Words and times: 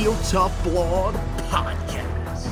Heel 0.00 0.16
Tough 0.22 0.64
Blog 0.64 1.14
Podcast. 1.50 2.46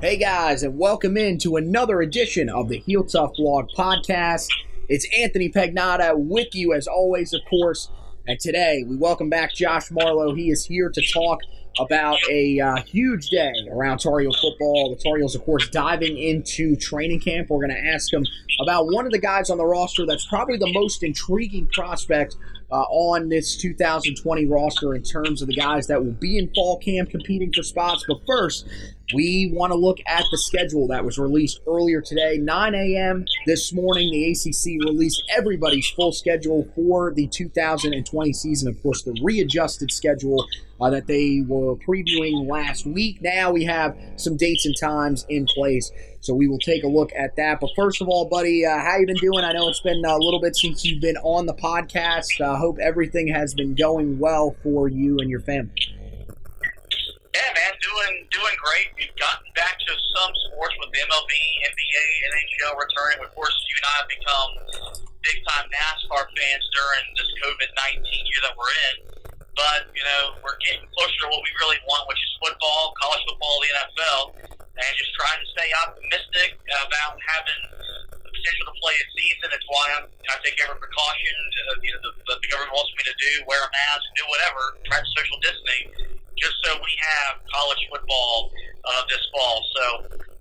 Hey 0.00 0.16
guys, 0.16 0.62
and 0.62 0.78
welcome 0.78 1.18
into 1.18 1.56
another 1.56 2.00
edition 2.00 2.48
of 2.48 2.70
the 2.70 2.78
Heel 2.78 3.04
Tough 3.04 3.34
Blog 3.34 3.68
Podcast. 3.76 4.48
It's 4.88 5.06
Anthony 5.14 5.50
Pagnotta 5.50 6.14
with 6.16 6.54
you 6.54 6.72
as 6.72 6.86
always, 6.86 7.34
of 7.34 7.42
course. 7.50 7.90
And 8.26 8.40
today 8.40 8.82
we 8.88 8.96
welcome 8.96 9.28
back 9.28 9.52
Josh 9.52 9.90
Marlowe. 9.90 10.34
He 10.34 10.48
is 10.48 10.64
here 10.64 10.88
to 10.88 11.02
talk 11.12 11.40
about 11.78 12.16
a 12.30 12.58
uh, 12.58 12.76
huge 12.76 13.28
day 13.28 13.52
around 13.70 13.98
Tar 13.98 14.20
Heel 14.20 14.32
football. 14.32 14.96
The 14.96 15.02
Tar 15.02 15.18
Heels, 15.18 15.34
of 15.34 15.44
course, 15.44 15.68
diving 15.68 16.16
into 16.16 16.76
training 16.76 17.20
camp. 17.20 17.50
We're 17.50 17.58
going 17.58 17.76
to 17.76 17.90
ask 17.92 18.10
him 18.10 18.24
about 18.62 18.86
one 18.86 19.04
of 19.04 19.12
the 19.12 19.18
guys 19.18 19.50
on 19.50 19.58
the 19.58 19.66
roster 19.66 20.06
that's 20.06 20.24
probably 20.24 20.56
the 20.56 20.72
most 20.72 21.02
intriguing 21.02 21.68
prospect 21.74 22.36
uh, 22.70 22.82
on 22.82 23.28
this 23.28 23.56
2020 23.56 24.46
roster 24.46 24.94
in 24.94 25.02
terms 25.02 25.42
of 25.42 25.48
the 25.48 25.54
guys 25.54 25.86
that 25.86 26.04
will 26.04 26.12
be 26.12 26.38
in 26.38 26.52
fall 26.54 26.78
camp 26.78 27.10
competing 27.10 27.52
for 27.52 27.62
spots. 27.62 28.04
But 28.06 28.18
first, 28.26 28.66
we 29.14 29.50
want 29.52 29.72
to 29.72 29.78
look 29.78 29.98
at 30.06 30.24
the 30.30 30.38
schedule 30.38 30.86
that 30.88 31.04
was 31.04 31.18
released 31.18 31.60
earlier 31.66 32.00
today. 32.00 32.36
9 32.38 32.74
a.m. 32.74 33.24
this 33.46 33.72
morning, 33.72 34.10
the 34.10 34.30
ACC 34.30 34.86
released 34.86 35.22
everybody's 35.34 35.88
full 35.90 36.12
schedule 36.12 36.68
for 36.74 37.12
the 37.14 37.26
2020 37.26 38.32
season. 38.32 38.68
Of 38.68 38.82
course, 38.82 39.02
the 39.02 39.18
readjusted 39.22 39.90
schedule 39.90 40.46
uh, 40.80 40.90
that 40.90 41.06
they 41.06 41.42
were 41.46 41.76
previewing 41.76 42.48
last 42.48 42.86
week. 42.86 43.22
Now 43.22 43.50
we 43.50 43.64
have 43.64 43.96
some 44.16 44.36
dates 44.36 44.66
and 44.66 44.74
times 44.78 45.24
in 45.28 45.46
place, 45.46 45.90
so 46.20 46.34
we 46.34 46.46
will 46.46 46.58
take 46.58 46.84
a 46.84 46.88
look 46.88 47.10
at 47.16 47.36
that. 47.36 47.60
But 47.60 47.70
first 47.74 48.02
of 48.02 48.08
all, 48.08 48.26
buddy, 48.26 48.66
uh, 48.66 48.78
how 48.78 48.98
you 48.98 49.06
been 49.06 49.16
doing? 49.16 49.42
I 49.42 49.52
know 49.52 49.68
it's 49.68 49.80
been 49.80 50.04
a 50.04 50.18
little 50.18 50.40
bit 50.40 50.54
since 50.54 50.84
you've 50.84 51.00
been 51.00 51.16
on 51.18 51.46
the 51.46 51.54
podcast. 51.54 52.40
I 52.40 52.52
uh, 52.52 52.56
hope 52.56 52.78
everything 52.78 53.28
has 53.28 53.54
been 53.54 53.74
going 53.74 54.18
well 54.18 54.54
for 54.62 54.88
you 54.88 55.18
and 55.18 55.30
your 55.30 55.40
family. 55.40 55.97
Yeah, 57.38 57.54
man, 57.54 57.74
doing 57.78 58.26
doing 58.34 58.56
great. 58.58 58.90
We've 58.98 59.14
gotten 59.14 59.46
back 59.54 59.78
to 59.78 59.92
some 59.94 60.32
sports 60.50 60.74
with 60.82 60.90
the 60.90 60.98
MLB, 61.06 61.32
NBA, 61.70 62.04
NHL 62.34 62.74
returning. 62.74 63.22
Of 63.22 63.30
course, 63.30 63.54
you 63.70 63.78
and 63.78 63.86
I 63.86 63.94
have 64.02 64.10
become 64.10 64.50
big 65.22 65.38
time 65.46 65.70
NASCAR 65.70 66.26
fans 66.34 66.66
during 66.74 67.04
this 67.14 67.30
COVID 67.38 67.70
nineteen 67.78 68.26
year 68.26 68.42
that 68.42 68.58
we're 68.58 68.74
in. 68.90 68.96
But 69.54 69.86
you 69.94 70.02
know, 70.02 70.34
we're 70.42 70.58
getting 70.66 70.82
closer 70.90 71.14
to 71.14 71.26
what 71.30 71.38
we 71.46 71.54
really 71.62 71.78
want, 71.86 72.10
which 72.10 72.18
is 72.18 72.30
football, 72.42 72.90
college 72.98 73.22
football, 73.22 73.54
the 73.62 73.70
NFL, 73.70 74.22
and 74.58 74.90
just 74.98 75.14
trying 75.14 75.38
to 75.38 75.48
stay 75.54 75.70
optimistic 75.86 76.58
about 76.58 77.22
having 77.22 77.62
the 78.18 78.30
potential 78.34 78.66
to 78.66 78.74
play 78.82 78.98
a 78.98 79.06
season. 79.14 79.46
It's 79.54 79.68
why 79.70 79.86
I'm, 79.94 80.10
I 80.10 80.34
take 80.42 80.58
every 80.58 80.74
precaution. 80.74 81.38
Uh, 81.70 81.86
you 81.86 81.94
know, 81.94 82.02
the, 82.02 82.34
the 82.34 82.48
government 82.50 82.74
wants 82.74 82.90
me 82.98 83.06
to 83.06 83.14
do, 83.14 83.30
wear 83.46 83.62
a 83.62 83.70
mask, 83.70 84.02
do 84.18 84.26
whatever, 84.26 84.62
practice 84.90 85.14
social 85.14 85.38
distancing 85.38 86.07
just 86.40 86.54
so 86.64 86.74
we 86.76 86.92
have 87.00 87.40
college 87.52 87.82
football 87.90 88.50
uh, 88.84 89.02
this 89.08 89.24
fall. 89.32 89.62
So 89.76 89.84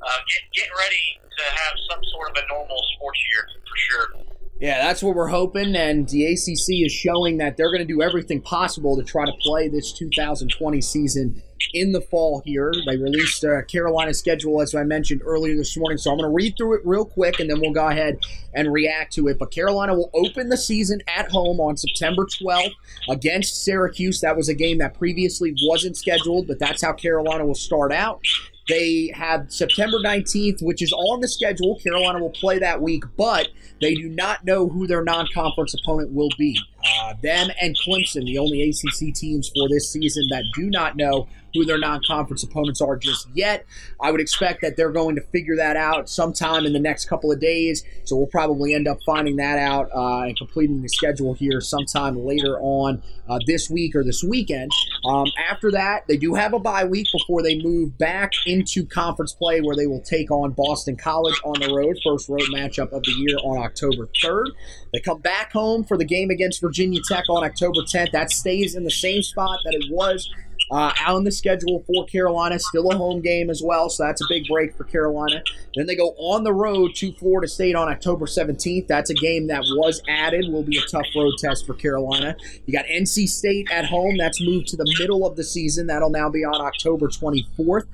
uh, 0.02 0.20
get, 0.30 0.42
getting 0.54 0.76
ready 0.78 1.20
to 1.22 1.44
have 1.44 1.74
some 1.90 2.02
sort 2.14 2.32
of 2.32 2.44
a 2.44 2.48
normal 2.48 2.82
sports 2.96 3.20
year 3.32 3.48
for 3.62 3.78
sure. 3.78 4.28
Yeah, 4.60 4.80
that's 4.88 5.04
what 5.04 5.16
we're 5.16 5.28
hoping, 5.28 5.76
and 5.76 6.10
the 6.10 6.26
ACC 6.26 6.86
is 6.86 6.92
showing 6.92 7.38
that 7.38 7.58
they're 7.58 7.70
going 7.70 7.86
to 7.86 7.94
do 7.94 8.02
everything 8.02 8.42
possible 8.42 8.98
to 8.98 9.04
try 9.04 9.24
to 9.24 9.34
play 9.42 9.68
this 9.68 9.92
2020 9.94 10.82
season 10.82 11.44
in 11.74 11.92
the 11.92 12.02
fall 12.02 12.42
here. 12.46 12.72
They 12.86 12.98
released 12.98 13.44
a 13.44 13.64
Carolina 13.64 14.14
schedule, 14.14 14.62
as 14.62 14.76
I 14.76 14.84
mentioned 14.84 15.22
earlier 15.24 15.56
this 15.56 15.76
morning, 15.78 15.98
so 15.98 16.12
I'm 16.12 16.18
going 16.18 16.30
to 16.30 16.34
read 16.34 16.56
through 16.58 16.76
it 16.76 16.82
real 16.86 17.06
quick, 17.06 17.40
and 17.40 17.50
then 17.50 17.60
we'll 17.60 17.74
go 17.74 17.88
ahead 17.88 18.20
and 18.54 18.72
react 18.72 19.14
to 19.14 19.28
it. 19.28 19.40
But 19.40 19.52
Carolina 19.52 19.94
will 19.94 20.12
open 20.14 20.50
the 20.50 20.58
season 20.58 21.02
at 21.08 21.30
home 21.30 21.60
on 21.60 21.78
September 21.78 22.26
12th 22.26 22.74
against 23.10 23.64
Syracuse. 23.64 24.22
That 24.22 24.38
was 24.38 24.50
a 24.50 24.54
game 24.54 24.78
that 24.80 24.98
previously 24.98 25.56
wasn't 25.64 25.98
scheduled, 25.98 26.48
but 26.48 26.60
that's 26.60 26.82
how 26.82 26.94
Carolina 26.94 27.46
will 27.46 27.56
start 27.56 27.92
out. 27.92 28.22
They 28.68 29.12
have 29.16 29.52
September 29.52 29.98
19th, 30.00 30.62
which 30.62 30.82
is 30.82 30.92
on 30.92 31.22
the 31.22 31.28
schedule. 31.28 31.80
Carolina 31.80 32.20
will 32.20 32.32
play 32.32 32.60
that 32.60 32.82
week, 32.82 33.04
but 33.16 33.48
they 33.80 33.96
do 33.96 34.10
not 34.10 34.46
know 34.46 34.68
who 34.68 34.88
their 34.88 35.04
non 35.04 35.28
conference 35.34 35.74
opponent 35.74 36.12
will 36.12 36.30
be. 36.38 36.60
Uh, 37.02 37.14
them 37.22 37.50
and 37.62 37.76
Clemson, 37.78 38.26
the 38.26 38.38
only 38.38 38.70
ACC 38.70 39.14
teams 39.14 39.50
for 39.56 39.68
this 39.70 39.92
season 39.92 40.24
that 40.30 40.44
do 40.56 40.70
not 40.70 40.96
know 40.96 41.28
who 41.54 41.66
their 41.66 41.78
non 41.78 42.02
conference 42.08 42.44
opponents 42.44 42.82
are 42.82 42.96
just 42.96 43.28
yet. 43.34 43.66
I 44.02 44.12
would 44.12 44.22
expect 44.22 44.62
that 44.62 44.78
they're 44.78 44.92
going 44.92 45.16
to 45.16 45.22
figure 45.22 45.56
that 45.56 45.76
out 45.76 46.10
sometime 46.10 46.66
in 46.66 46.74
the 46.74 46.80
next 46.80 47.06
couple 47.06 47.32
of 47.32 47.40
days. 47.40 47.84
So 48.04 48.16
we'll 48.16 48.28
probably 48.28 48.74
end 48.74 48.88
up 48.88 48.98
finding 49.06 49.38
that 49.38 49.58
out 49.58 49.90
uh, 49.94 50.24
and 50.24 50.38
completing 50.38 50.82
the 50.82 50.90
schedule 50.90 51.34
here 51.34 51.62
sometime 51.62 52.18
later 52.26 52.60
on 52.60 53.02
uh, 53.28 53.40
this 53.46 53.70
week 53.70 53.96
or 53.96 54.04
this 54.04 54.24
weekend. 54.24 54.72
Um, 55.06 55.28
after 55.50 55.72
that, 55.72 56.08
they 56.08 56.18
do 56.18 56.36
have 56.36 56.54
a 56.54 56.60
bye 56.60 56.86
week 56.86 57.08
before 57.12 57.42
they 57.42 57.62
move 57.62 57.98
back 57.98 58.32
into 58.46 58.86
conference 58.86 59.34
play 59.34 59.62
where 59.62 59.76
they 59.76 59.88
will 59.88 60.02
take 60.02 60.32
on 60.32 60.52
Boston 60.52 60.96
College 60.96 61.40
on 61.44 61.60
the 61.60 61.74
road. 61.74 61.98
First 62.04 62.30
road 62.30 62.48
matchup 62.54 62.92
of 62.92 63.04
the 63.04 63.12
year 63.12 63.38
on 63.44 63.58
October 63.58 64.08
3rd. 64.24 64.52
They 64.94 65.00
come 65.00 65.20
back 65.20 65.52
home 65.52 65.84
for 65.84 65.98
the 65.98 66.06
game 66.06 66.30
against 66.30 66.62
Virginia 66.62 66.77
Tech 67.08 67.26
on 67.30 67.44
October 67.44 67.82
10th. 67.82 68.12
That 68.12 68.32
stays 68.32 68.76
in 68.76 68.84
the 68.84 68.92
same 68.92 69.24
spot 69.24 69.60
that 69.66 69.74
it 69.74 69.92
was 69.92 70.30
uh, 70.70 70.92
on 71.08 71.24
the 71.24 71.32
schedule 71.32 71.84
for 71.88 72.06
Carolina, 72.06 72.60
still 72.60 72.92
a 72.92 72.96
home 72.96 73.22
game 73.22 73.50
as 73.50 73.62
well, 73.64 73.90
so 73.90 74.04
that's 74.04 74.22
a 74.22 74.26
big 74.28 74.48
break 74.48 74.76
for 74.76 74.84
Carolina. 74.84 75.42
Then 75.76 75.86
they 75.86 75.96
go 75.96 76.10
on 76.18 76.44
the 76.44 76.54
road 76.54 76.96
to 76.96 77.14
Florida 77.14 77.48
State 77.48 77.76
on 77.76 77.88
October 77.88 78.26
17th. 78.26 78.88
That's 78.88 79.10
a 79.10 79.14
game 79.14 79.48
that 79.48 79.62
was 79.62 80.02
added, 80.10 80.52
will 80.52 80.64
be 80.64 80.78
a 80.78 80.86
tough 80.92 81.06
road 81.16 81.34
test 81.40 81.66
for 81.66 81.74
Carolina. 81.74 82.36
You 82.66 82.74
got 82.74 82.86
NC 82.86 83.30
State 83.30 83.70
at 83.72 83.86
home, 83.86 84.18
that's 84.18 84.42
moved 84.42 84.68
to 84.70 84.78
the 84.78 84.96
middle 85.00 85.26
of 85.26 85.36
the 85.36 85.44
season. 85.44 85.88
That'll 85.88 86.10
now 86.10 86.30
be 86.30 86.44
on 86.44 86.60
October 86.60 87.08
24th. 87.08 87.86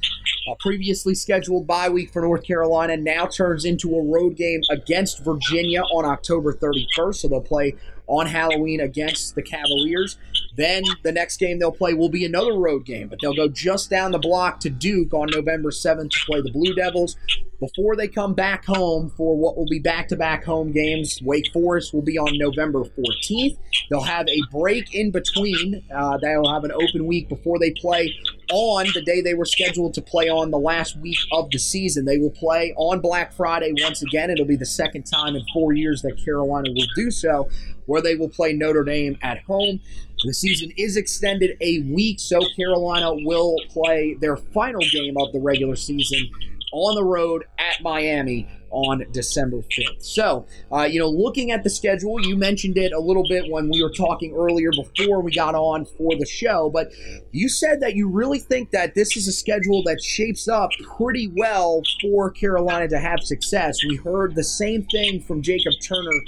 A 0.50 0.56
previously 0.60 1.16
scheduled 1.16 1.68
bye 1.68 1.90
week 1.90 2.12
for 2.12 2.22
North 2.22 2.44
Carolina 2.44 2.98
now 2.98 3.28
turns 3.28 3.66
into 3.66 3.96
a 3.96 4.04
road 4.04 4.36
game 4.36 4.62
against 4.72 5.24
Virginia 5.24 5.82
on 5.94 6.06
October 6.06 6.54
31st, 6.54 7.16
so 7.16 7.28
they'll 7.28 7.42
play 7.42 7.76
on 8.20 8.28
Halloween 8.28 8.80
against 8.80 9.36
the 9.36 9.42
Cavaliers. 9.42 10.18
Then 10.56 10.84
the 11.04 11.12
next 11.12 11.38
game 11.38 11.60
they'll 11.60 11.72
play 11.72 11.94
will 11.94 12.10
be 12.10 12.26
another 12.26 12.54
road 12.54 12.86
game, 12.86 13.08
but 13.08 13.20
they'll 13.22 13.36
go 13.36 13.48
just 13.48 13.90
down 13.90 14.12
the 14.12 14.20
block 14.20 14.60
to 14.62 14.70
Duke 14.70 15.14
on 15.14 15.30
November 15.32 15.72
7th 15.72 16.12
to 16.12 16.20
play 16.26 16.42
the 16.42 16.52
Blue 16.52 16.76
Devils 16.76 17.16
before 17.64 17.96
they 17.96 18.10
come 18.10 18.34
back 18.34 18.66
home 18.66 19.10
for 19.16 19.38
what 19.38 19.56
will 19.56 19.68
be 19.68 19.80
back 19.80 20.10
to 20.10 20.18
back 20.18 20.44
home 20.44 20.74
games. 20.74 21.20
Wake 21.24 21.50
Forest 21.54 21.94
will 21.94 22.02
be 22.02 22.18
on 22.18 22.38
November 22.38 22.84
14th. 22.84 23.58
They'll 23.90 24.02
have 24.02 24.28
a 24.28 24.42
break 24.52 24.94
in 24.94 25.12
between. 25.12 25.82
Uh, 25.94 26.18
they'll 26.18 26.52
have 26.52 26.66
an 26.66 26.74
open 26.74 27.08
week 27.08 27.30
before 27.30 27.60
they 27.60 27.72
play 27.72 28.14
on 28.52 28.88
the 28.94 29.02
day 29.02 29.22
they 29.22 29.34
were 29.34 29.46
scheduled 29.46 29.94
to 29.94 30.02
play 30.02 30.30
on 30.30 30.52
the 30.52 30.60
last 30.60 30.98
week 30.98 31.18
of 31.32 31.50
the 31.52 31.58
season. 31.58 32.04
They 32.04 32.18
will 32.18 32.32
play 32.32 32.74
on 32.76 33.00
Black 33.00 33.32
Friday 33.32 33.74
once 33.82 34.02
again. 34.02 34.30
It'll 34.30 34.46
be 34.46 34.58
the 34.58 34.66
second 34.66 35.04
time 35.04 35.36
in 35.36 35.44
four 35.54 35.72
years 35.72 36.02
that 36.02 36.22
Carolina 36.24 36.70
will 36.72 36.88
do 36.96 37.12
so, 37.12 37.50
where 37.86 38.02
they 38.02 38.16
will 38.16 38.30
play 38.30 38.52
Notre 38.52 38.84
Dame 38.84 39.18
at 39.22 39.40
home. 39.44 39.80
The 40.26 40.34
season 40.34 40.72
is 40.78 40.96
extended 40.96 41.58
a 41.62 41.82
week, 41.82 42.20
so 42.20 42.40
Carolina 42.56 43.14
will 43.14 43.56
play 43.70 44.16
their 44.20 44.38
final 44.38 44.82
game 44.92 45.16
of 45.18 45.34
the 45.34 45.40
regular 45.40 45.76
season 45.76 46.30
on 46.74 46.96
the 46.96 47.04
road 47.04 47.46
at 47.60 47.82
Miami 47.82 48.50
on 48.72 49.06
December 49.12 49.58
5th. 49.58 50.04
So, 50.04 50.48
uh, 50.72 50.82
you 50.82 51.00
know, 51.00 51.08
looking 51.08 51.52
at 51.52 51.64
the 51.64 51.70
schedule, 51.70 52.20
you 52.26 52.36
mentioned 52.36 52.76
it 52.78 52.92
a 52.92 53.00
little 53.00 53.24
bit 53.30 53.50
when 53.50 53.70
we 53.70 53.82
were 53.84 53.92
talking 53.92 54.34
earlier 54.34 54.72
before 54.72 55.22
we 55.22 55.32
got 55.32 55.54
on 55.54 55.86
for 55.86 56.18
the 56.18 56.26
show, 56.26 56.72
but 56.72 56.92
you 57.32 57.48
said 57.48 57.80
that 57.82 57.96
you 57.96 58.10
really 58.10 58.40
think 58.40 58.72
that 58.72 58.96
this 58.96 59.16
is 59.16 59.28
a 59.28 59.32
schedule 59.32 59.84
that 59.84 60.02
shapes 60.02 60.48
up 60.48 60.72
pretty 60.98 61.32
well 61.36 61.84
for 62.02 62.32
Carolina 62.32 62.88
to 62.88 63.00
have 63.00 63.20
success. 63.22 63.78
We 63.88 63.96
heard 63.96 64.34
the 64.34 64.44
same 64.44 64.84
thing 64.86 65.22
from 65.22 65.44
Jacob 65.44 65.74
Turner 65.88 66.20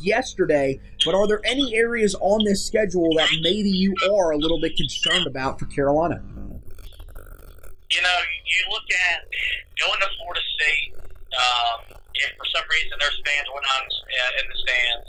yesterday, 0.00 0.80
but 1.04 1.16
are 1.16 1.26
there 1.26 1.40
any 1.44 1.74
areas 1.74 2.14
on 2.20 2.44
this 2.44 2.64
schedule 2.64 3.08
that 3.16 3.28
maybe 3.42 3.70
you 3.70 3.92
are 4.14 4.30
a 4.30 4.38
little 4.38 4.60
bit 4.60 4.76
concerned 4.76 5.26
about 5.26 5.58
for 5.58 5.66
Carolina? 5.66 6.22
You 7.90 8.02
know, 8.02 8.18
you 8.44 8.70
look 8.70 8.84
at 9.10 9.24
going 9.78 10.00
to 10.02 10.10
Florida 10.18 10.42
State, 10.58 10.90
um, 11.34 11.78
if 12.14 12.30
for 12.34 12.46
some 12.50 12.66
reason 12.66 12.98
there's 12.98 13.18
fans 13.22 13.46
went 13.54 13.66
on 13.66 13.82
uh, 13.86 14.40
in 14.42 14.44
the 14.50 14.58
stands, 14.62 15.06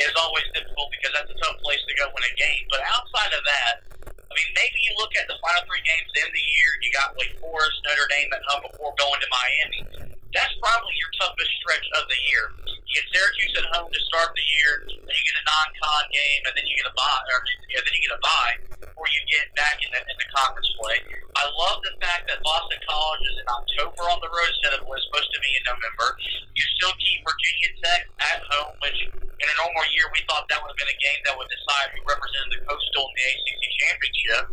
is 0.00 0.14
always 0.16 0.46
difficult 0.56 0.88
because 0.94 1.12
that's 1.12 1.30
a 1.30 1.38
tough 1.44 1.58
place 1.60 1.82
to 1.84 1.94
go 1.98 2.08
win 2.08 2.24
a 2.24 2.34
game. 2.38 2.64
But 2.72 2.80
outside 2.88 3.32
of 3.36 3.42
that, 3.44 3.74
I 4.06 4.32
mean, 4.32 4.50
maybe 4.54 4.78
you 4.86 4.94
look 4.96 5.12
at 5.18 5.26
the 5.26 5.36
final 5.42 5.62
three 5.66 5.82
games 5.82 6.08
in 6.16 6.28
the 6.30 6.44
year. 6.44 6.70
You 6.80 6.90
got 6.94 7.12
Wake 7.18 7.34
Forest, 7.42 7.76
Notre 7.84 8.08
Dame 8.08 8.30
at 8.30 8.42
home 8.46 8.62
before 8.70 8.94
going 8.96 9.20
to 9.20 9.28
Miami. 9.28 10.09
That's 10.30 10.54
probably 10.62 10.94
your 10.94 11.10
toughest 11.18 11.50
stretch 11.58 11.86
of 11.98 12.06
the 12.06 12.20
year. 12.30 12.44
You 12.86 13.02
get 13.02 13.06
Syracuse 13.10 13.54
at 13.58 13.66
home 13.74 13.90
to 13.90 14.00
start 14.06 14.30
the 14.38 14.46
year, 14.46 14.86
then 14.86 15.10
you 15.10 15.24
get 15.26 15.36
a 15.42 15.46
non-con 15.46 16.04
game, 16.14 16.42
and 16.46 16.52
then 16.54 16.64
you 16.70 16.74
get 16.78 16.86
a 16.86 16.94
bye, 16.94 17.26
or 17.34 17.38
yeah, 17.66 17.82
then 17.82 17.92
you 17.98 18.02
get 18.06 18.14
a 18.14 18.22
bye 18.22 18.54
before 18.78 19.06
you 19.10 19.20
get 19.26 19.50
back 19.58 19.82
in 19.82 19.90
the, 19.90 20.00
in 20.06 20.16
the 20.22 20.28
conference 20.30 20.70
play. 20.78 21.02
I 21.34 21.44
love 21.50 21.82
the 21.82 21.94
fact 21.98 22.30
that 22.30 22.38
Boston 22.46 22.78
College 22.86 23.24
is 23.26 23.36
in 23.42 23.46
October 23.50 24.02
on 24.06 24.18
the 24.22 24.30
road 24.30 24.50
instead 24.54 24.78
of 24.78 24.86
was 24.86 25.02
supposed 25.10 25.30
to 25.34 25.40
be 25.42 25.50
in 25.50 25.62
November. 25.66 26.14
You 26.54 26.64
still 26.78 26.94
keep 27.02 27.26
Virginia 27.26 27.70
Tech 27.82 28.02
at 28.22 28.38
home, 28.54 28.74
which 28.86 28.98
in 29.10 29.46
a 29.50 29.56
normal 29.66 29.82
year 29.90 30.06
we 30.14 30.22
thought 30.30 30.46
that 30.46 30.62
would 30.62 30.70
have 30.70 30.80
been 30.80 30.94
a 30.94 31.00
game 31.02 31.20
that 31.26 31.34
would 31.34 31.50
decide 31.50 31.90
who 31.90 32.06
represented 32.06 32.50
the 32.54 32.60
Coastal 32.70 33.06
in 33.10 33.14
the 33.18 33.24
ACC 33.34 33.62
championship. 33.82 34.44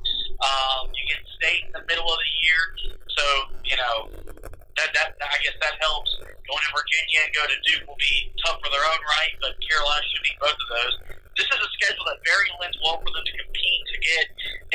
Um, 0.42 0.90
you 0.90 1.04
get 1.06 1.22
State 1.38 1.70
in 1.70 1.74
the 1.78 1.86
middle 1.86 2.10
of 2.10 2.18
the 2.18 2.32
year, 2.42 2.62
so 3.14 3.26
you 3.62 3.78
know 3.78 4.10
that 4.78 4.94
that 4.94 5.10
I 5.20 5.38
guess 5.42 5.58
that 5.60 5.76
helps. 5.82 6.14
Going 6.22 6.64
to 6.64 6.72
Virginia 6.72 7.20
and 7.28 7.32
go 7.36 7.44
to 7.44 7.58
Duke 7.68 7.84
will 7.90 8.00
be 8.00 8.32
tough 8.40 8.62
for 8.64 8.72
their 8.72 8.86
own 8.88 9.02
right, 9.20 9.34
but 9.44 9.52
Carolina 9.60 10.00
should 10.08 10.24
beat 10.24 10.40
both 10.40 10.56
of 10.56 10.70
those. 10.72 10.96
This 11.36 11.50
is 11.50 11.60
a 11.60 11.70
schedule 11.76 12.06
that 12.08 12.24
very 12.24 12.50
lends 12.62 12.78
well 12.80 13.04
for 13.04 13.12
them 13.12 13.26
to 13.26 13.34
compete 13.36 13.84
to 13.84 13.98
get 14.00 14.26